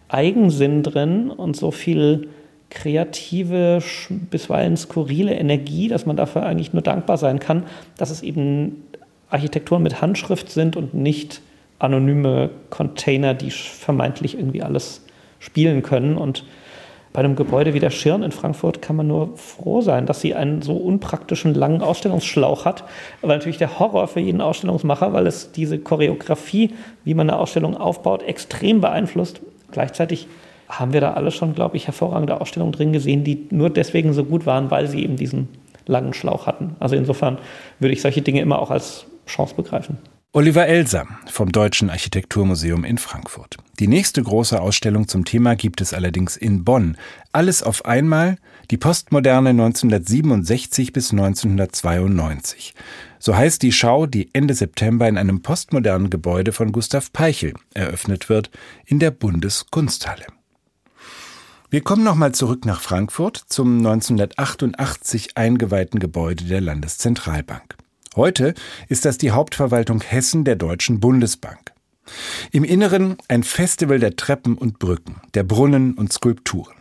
Eigensinn 0.09 0.83
drin 0.83 1.31
und 1.31 1.57
so 1.57 1.71
viel 1.71 2.29
kreative, 2.75 3.83
bisweilen 4.31 4.77
skurrile 4.77 5.35
Energie, 5.35 5.89
dass 5.89 6.07
man 6.07 6.17
dafür 6.17 6.45
eigentlich 6.45 6.73
nur 6.73 6.83
dankbar 6.83 7.17
sein 7.17 7.39
kann, 7.39 7.65
dass 7.97 8.11
es 8.11 8.23
eben 8.23 8.83
Architekturen 9.31 9.83
mit 9.83 10.03
Handschrift 10.03 10.51
sind 10.51 10.77
und 10.77 10.93
nicht 10.93 11.41
anonyme 11.79 12.51
Container, 12.71 13.35
die 13.35 13.51
vermeintlich 13.51 14.37
irgendwie 14.37 14.63
alles 14.63 15.03
spielen 15.39 15.83
können. 15.83 16.17
Und 16.17 16.45
bei 17.13 17.21
einem 17.21 17.37
Gebäude 17.37 17.75
wie 17.75 17.81
der 17.81 17.91
Schirn 17.91 18.23
in 18.23 18.33
Frankfurt 18.33 18.83
kann 18.83 18.97
man 18.97 19.07
nur 19.07 19.37
froh 19.37 19.81
sein, 19.81 20.07
dass 20.07 20.21
sie 20.21 20.35
einen 20.35 20.63
so 20.63 20.75
unpraktischen 20.77 21.55
langen 21.55 21.81
Ausstellungsschlauch 21.81 22.65
hat. 22.65 22.85
Aber 23.23 23.35
natürlich 23.35 23.59
der 23.59 23.79
Horror 23.79 24.09
für 24.09 24.21
jeden 24.21 24.41
Ausstellungsmacher, 24.41 25.13
weil 25.13 25.27
es 25.27 25.53
diese 25.53 25.79
Choreografie, 25.79 26.75
wie 27.05 27.15
man 27.15 27.31
eine 27.31 27.39
Ausstellung 27.39 27.77
aufbaut, 27.77 28.23
extrem 28.23 28.81
beeinflusst. 28.81 29.41
Gleichzeitig 29.71 30.27
haben 30.68 30.92
wir 30.92 31.00
da 31.00 31.12
alle 31.12 31.31
schon, 31.31 31.55
glaube 31.55 31.77
ich, 31.77 31.87
hervorragende 31.87 32.40
Ausstellungen 32.40 32.72
drin 32.72 32.92
gesehen, 32.92 33.24
die 33.24 33.46
nur 33.50 33.70
deswegen 33.70 34.12
so 34.12 34.24
gut 34.24 34.46
waren, 34.46 34.70
weil 34.70 34.88
sie 34.88 35.03
eben 35.03 35.16
diesen 35.16 35.48
langen 35.87 36.14
Schlauch 36.14 36.46
hatten. 36.46 36.77
Also 36.81 36.96
insofern 36.96 37.38
würde 37.79 37.92
ich 37.92 38.03
solche 38.03 38.22
Dinge 38.22 38.40
immer 38.40 38.59
auch 38.59 38.70
als 38.70 39.07
Chance 39.27 39.55
begreifen. 39.55 39.98
Oliver 40.37 40.66
Elser 40.66 41.07
vom 41.31 41.53
Deutschen 41.53 41.90
Architekturmuseum 41.90 42.85
in 42.85 42.98
Frankfurt. 42.98 43.57
Die 43.79 43.87
nächste 43.87 44.20
große 44.20 44.61
Ausstellung 44.61 45.07
zum 45.07 45.24
Thema 45.24 45.55
gibt 45.55 45.81
es 45.81 45.94
allerdings 45.94 46.37
in 46.37 46.64
Bonn. 46.64 46.96
Alles 47.31 47.62
auf 47.62 47.85
einmal, 47.85 48.37
die 48.72 48.77
Postmoderne 48.77 49.50
1967 49.50 50.92
bis 50.92 51.12
1992. 51.12 52.74
So 53.20 53.37
heißt 53.37 53.62
die 53.62 53.70
Schau, 53.70 54.07
die 54.07 54.29
Ende 54.33 54.55
September 54.55 55.07
in 55.07 55.18
einem 55.18 55.40
postmodernen 55.40 56.11
Gebäude 56.11 56.50
von 56.50 56.72
Gustav 56.72 57.12
Peichel 57.12 57.55
eröffnet 57.72 58.29
wird, 58.29 58.50
in 58.87 58.98
der 58.98 59.12
Bundeskunsthalle. 59.12 60.27
Wir 61.75 61.81
kommen 61.81 62.05
nochmal 62.05 62.31
zurück 62.31 62.67
nach 62.67 62.81
Frankfurt 62.81 63.37
zum 63.49 63.79
1988 63.79 65.37
eingeweihten 65.37 65.99
Gebäude 65.99 66.45
der 66.45 66.61
Landeszentralbank. 66.61 67.75
Heute 68.15 68.55
ist 68.89 69.05
das 69.05 69.19
die 69.19 69.33
Hauptverwaltung 69.33 70.01
Hessen 70.01 70.45
der 70.45 70.55
Deutschen 70.55 71.01
Bundesbank. 71.01 71.73
Im 72.53 72.63
Inneren 72.63 73.17
ein 73.27 73.43
Festival 73.43 73.99
der 73.99 74.15
Treppen 74.15 74.57
und 74.57 74.79
Brücken, 74.79 75.21
der 75.35 75.43
Brunnen 75.43 75.95
und 75.95 76.13
Skulpturen. 76.13 76.77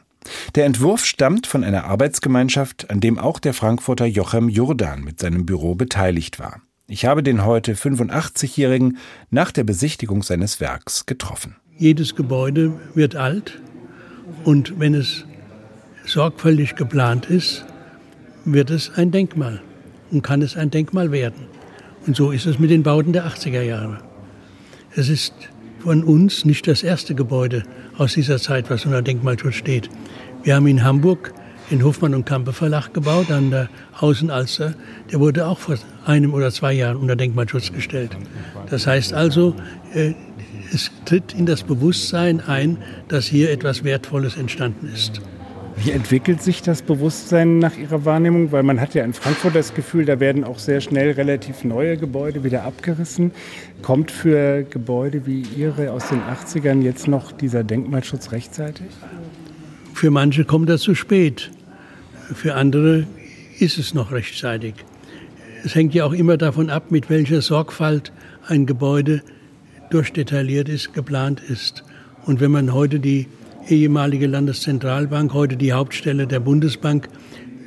Der 0.54 0.66
Entwurf 0.66 1.06
stammt 1.06 1.48
von 1.48 1.64
einer 1.64 1.86
Arbeitsgemeinschaft, 1.86 2.92
an 2.92 3.00
dem 3.00 3.18
auch 3.18 3.40
der 3.40 3.56
Frankfurter 3.56 4.06
Jochem 4.06 4.48
Jordan 4.48 5.04
mit 5.04 5.20
seinem 5.20 5.48
Büro 5.48 5.74
beteiligt 5.74 6.38
war. 6.38 6.62
Ich 6.86 7.06
habe 7.06 7.24
den 7.24 7.44
heute 7.44 7.74
85-Jährigen 7.74 9.00
nach 9.32 9.52
der 9.52 9.64
Besichtigung 9.64 10.22
seines 10.22 10.60
Werks 10.60 11.08
getroffen. 11.08 11.56
Jedes 11.80 12.14
Gebäude 12.14 12.80
wird 12.94 13.16
alt 13.16 13.60
und 14.44 14.80
wenn 14.80 14.94
es 14.94 15.26
sorgfältig 16.06 16.76
geplant 16.76 17.28
ist, 17.28 17.66
wird 18.46 18.70
es 18.70 18.92
ein 18.96 19.12
Denkmal 19.12 19.62
und 20.12 20.22
kann 20.22 20.42
es 20.42 20.58
ein 20.58 20.70
Denkmal 20.70 21.12
werden. 21.12 21.48
Und 22.06 22.16
so 22.16 22.32
ist 22.32 22.46
es 22.46 22.60
mit 22.60 22.70
den 22.70 22.84
Bauten 22.84 23.14
der 23.14 23.26
80er 23.26 23.62
Jahre. 23.62 24.00
Es 24.96 25.10
ist 25.10 25.34
von 25.80 26.04
uns 26.04 26.46
nicht 26.46 26.68
das 26.68 26.84
erste 26.84 27.16
Gebäude 27.16 27.64
aus 27.98 28.14
dieser 28.14 28.38
Zeit, 28.40 28.70
was 28.70 28.86
unter 28.86 29.02
Denkmalschutz 29.02 29.56
steht. 29.56 29.90
Wir 30.44 30.56
haben 30.56 30.68
in 30.68 30.84
Hamburg 30.84 31.34
den 31.72 31.84
Hofmann 31.84 32.14
und 32.14 32.26
Kampe 32.26 32.54
Verlag 32.54 32.94
gebaut 32.94 33.32
an 33.32 33.52
der 33.52 33.70
Außenalster. 34.00 34.76
Der 35.12 35.20
wurde 35.20 35.48
auch 35.48 35.58
vor 35.58 35.76
einem 36.06 36.34
oder 36.34 36.52
zwei 36.52 36.74
Jahren 36.74 36.98
unter 36.98 37.16
Denkmalschutz 37.16 37.72
gestellt. 37.72 38.16
Das 38.70 38.86
heißt 38.86 39.14
also, 39.14 39.56
äh, 39.94 40.14
es 40.74 40.92
tritt 41.06 41.34
in 41.34 41.46
das 41.46 41.64
Bewusstsein 41.64 42.42
ein, 42.42 42.78
dass 43.08 43.26
hier 43.26 43.52
etwas 43.52 43.84
Wertvolles 43.84 44.38
entstanden 44.38 44.90
ist. 44.94 45.22
Wie 45.76 45.92
entwickelt 45.92 46.42
sich 46.42 46.62
das 46.62 46.82
Bewusstsein 46.84 47.58
nach 47.58 47.76
Ihrer 47.78 48.06
Wahrnehmung? 48.06 48.52
Weil 48.52 48.64
man 48.64 48.80
hat 48.80 48.94
ja 48.94 49.04
in 49.04 49.14
Frankfurt 49.14 49.56
das 49.56 49.74
Gefühl, 49.74 50.06
da 50.06 50.20
werden 50.20 50.44
auch 50.44 50.60
sehr 50.60 50.82
schnell 50.82 51.12
relativ 51.12 51.64
neue 51.64 51.98
Gebäude 51.98 52.44
wieder 52.44 52.64
abgerissen. 52.64 53.32
Kommt 53.82 54.12
für 54.12 54.64
Gebäude 54.64 55.26
wie 55.26 55.44
Ihre 55.58 55.92
aus 55.92 56.10
den 56.10 56.22
80ern 56.22 56.82
jetzt 56.82 57.08
noch 57.08 57.32
dieser 57.32 57.64
Denkmalschutz 57.64 58.32
rechtzeitig? 58.32 58.88
Für 59.94 60.12
manche 60.12 60.46
kommt 60.46 60.70
das 60.70 60.82
zu 60.82 60.94
spät. 60.96 61.52
Für 62.34 62.56
andere 62.56 63.08
ist 63.60 63.78
es 63.78 63.94
noch 63.94 64.12
rechtzeitig. 64.12 64.76
Es 65.66 65.76
hängt 65.76 65.94
ja 65.94 66.06
auch 66.06 66.14
immer 66.14 66.38
davon 66.38 66.70
ab, 66.70 66.92
mit 66.92 67.10
welcher 67.10 67.42
Sorgfalt 67.42 68.12
ein 68.48 68.66
Gebäude 68.66 69.22
durchdetailliert 69.94 70.70
ist, 70.70 70.94
geplant 70.94 71.42
ist. 71.42 71.84
Und 72.26 72.40
wenn 72.40 72.52
man 72.52 72.74
heute 72.74 73.00
die 73.00 73.28
ehemalige 73.68 74.28
Landeszentralbank, 74.28 75.34
heute 75.34 75.56
die 75.56 75.74
Hauptstelle 75.74 76.28
der 76.28 76.40
Bundesbank, 76.40 77.08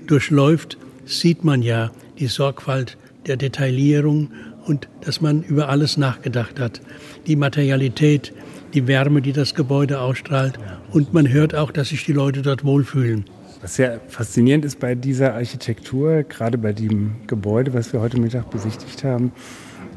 durchläuft, 0.07 0.79
sieht 1.05 1.45
man 1.45 1.63
ja 1.63 1.91
die 2.19 2.27
Sorgfalt 2.27 2.97
der 3.27 3.37
Detaillierung 3.37 4.31
und 4.65 4.89
dass 5.01 5.21
man 5.21 5.43
über 5.43 5.69
alles 5.69 5.97
nachgedacht 5.97 6.59
hat. 6.59 6.81
Die 7.27 7.37
Materialität, 7.37 8.33
die 8.75 8.87
Wärme, 8.87 9.23
die 9.23 9.33
das 9.33 9.55
Gebäude 9.55 10.01
ausstrahlt 10.01 10.59
und 10.93 11.13
man 11.13 11.29
hört 11.29 11.55
auch, 11.55 11.71
dass 11.71 11.89
sich 11.89 12.05
die 12.05 12.13
Leute 12.13 12.43
dort 12.43 12.65
wohlfühlen. 12.65 13.25
Was 13.63 13.77
sehr 13.77 14.01
faszinierend 14.09 14.65
ist 14.65 14.79
bei 14.79 14.95
dieser 14.95 15.35
Architektur, 15.35 16.25
gerade 16.25 16.59
bei 16.59 16.73
dem 16.73 17.17
Gebäude, 17.27 17.75
was 17.75 17.93
wir 17.93 18.01
heute 18.01 18.21
Mittag 18.21 18.51
besichtigt 18.51 19.03
haben, 19.03 19.33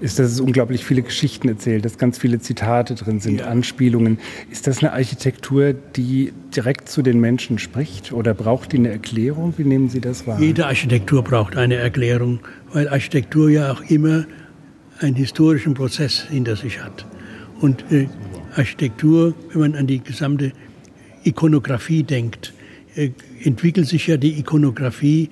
ist, 0.01 0.19
dass 0.19 0.31
es 0.31 0.39
unglaublich 0.39 0.85
viele 0.85 1.01
Geschichten 1.01 1.49
erzählt, 1.49 1.85
dass 1.85 1.97
ganz 1.97 2.17
viele 2.17 2.39
Zitate 2.39 2.95
drin 2.95 3.19
sind, 3.19 3.39
ja. 3.39 3.47
Anspielungen. 3.47 4.19
Ist 4.51 4.67
das 4.67 4.79
eine 4.79 4.93
Architektur, 4.93 5.73
die 5.73 6.33
direkt 6.55 6.89
zu 6.89 7.01
den 7.01 7.19
Menschen 7.19 7.59
spricht 7.59 8.11
oder 8.11 8.33
braucht 8.33 8.71
die 8.71 8.77
eine 8.77 8.89
Erklärung? 8.89 9.53
Wie 9.57 9.63
nehmen 9.63 9.89
Sie 9.89 10.01
das 10.01 10.25
wahr? 10.25 10.39
Jede 10.39 10.65
Architektur 10.65 11.23
braucht 11.23 11.57
eine 11.57 11.75
Erklärung, 11.75 12.39
weil 12.73 12.87
Architektur 12.87 13.49
ja 13.49 13.71
auch 13.71 13.81
immer 13.81 14.25
einen 14.99 15.15
historischen 15.15 15.73
Prozess 15.73 16.25
hinter 16.29 16.55
sich 16.55 16.83
hat. 16.83 17.05
Und 17.59 17.91
äh, 17.91 18.07
Architektur, 18.55 19.33
wenn 19.51 19.61
man 19.61 19.75
an 19.75 19.87
die 19.87 19.99
gesamte 19.99 20.51
Ikonografie 21.23 22.03
denkt, 22.03 22.53
äh, 22.95 23.11
entwickelt 23.43 23.87
sich 23.87 24.07
ja 24.07 24.17
die 24.17 24.39
Ikonografie 24.39 25.29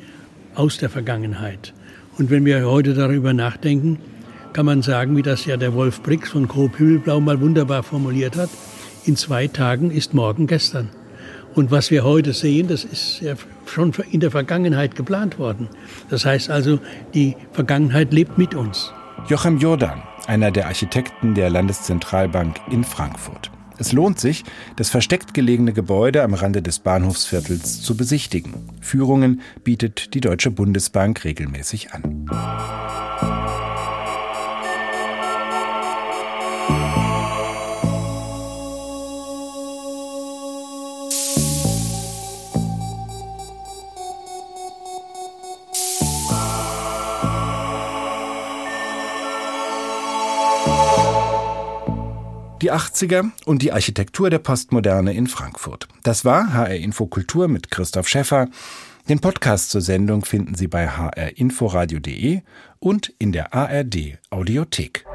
aus 0.55 0.77
der 0.77 0.89
Vergangenheit. 0.89 1.73
Und 2.17 2.29
wenn 2.29 2.45
wir 2.45 2.65
heute 2.65 2.93
darüber 2.93 3.33
nachdenken, 3.33 3.99
kann 4.53 4.65
man 4.65 4.81
sagen, 4.81 5.15
wie 5.15 5.21
das 5.21 5.45
ja 5.45 5.57
der 5.57 5.73
Wolf 5.73 6.01
Brix 6.01 6.29
von 6.29 6.47
Grob 6.47 6.77
Himmelblau 6.77 7.19
mal 7.19 7.39
wunderbar 7.41 7.83
formuliert 7.83 8.35
hat, 8.35 8.49
in 9.05 9.15
zwei 9.15 9.47
Tagen 9.47 9.91
ist 9.91 10.13
morgen 10.13 10.47
gestern. 10.47 10.89
Und 11.55 11.71
was 11.71 11.89
wir 11.89 12.03
heute 12.03 12.33
sehen, 12.33 12.67
das 12.67 12.83
ist 12.83 13.21
ja 13.21 13.33
schon 13.65 13.91
in 14.11 14.19
der 14.19 14.31
Vergangenheit 14.31 14.95
geplant 14.95 15.39
worden. 15.39 15.69
Das 16.09 16.25
heißt 16.25 16.49
also, 16.49 16.79
die 17.13 17.35
Vergangenheit 17.51 18.13
lebt 18.13 18.37
mit 18.37 18.53
uns. 18.53 18.93
Joachim 19.27 19.57
Jordan, 19.57 20.03
einer 20.27 20.51
der 20.51 20.67
Architekten 20.67 21.33
der 21.33 21.49
Landeszentralbank 21.49 22.59
in 22.69 22.83
Frankfurt. 22.83 23.49
Es 23.79 23.91
lohnt 23.91 24.19
sich, 24.19 24.43
das 24.75 24.89
versteckt 24.89 25.33
gelegene 25.33 25.73
Gebäude 25.73 26.23
am 26.23 26.33
Rande 26.33 26.61
des 26.61 26.79
Bahnhofsviertels 26.79 27.81
zu 27.81 27.95
besichtigen. 27.95 28.53
Führungen 28.81 29.41
bietet 29.63 30.13
die 30.13 30.21
Deutsche 30.21 30.51
Bundesbank 30.51 31.23
regelmäßig 31.23 31.93
an. 31.93 33.06
Die 52.61 52.71
80er 52.71 53.29
und 53.45 53.61
die 53.61 53.71
Architektur 53.71 54.31
der 54.31 54.39
Postmoderne 54.39 55.13
in 55.13 55.27
Frankfurt. 55.27 55.87
Das 56.01 56.25
war 56.25 56.53
HR 56.53 56.75
Info 56.75 57.05
Kultur 57.05 57.47
mit 57.47 57.69
Christoph 57.69 58.07
Schäffer. 58.07 58.47
Den 59.07 59.19
Podcast 59.19 59.69
zur 59.69 59.81
Sendung 59.81 60.25
finden 60.25 60.55
Sie 60.55 60.67
bei 60.67 60.87
hrinforadio.de 60.87 62.41
und 62.79 63.13
in 63.19 63.31
der 63.31 63.53
ARD 63.53 64.17
Audiothek. 64.31 65.05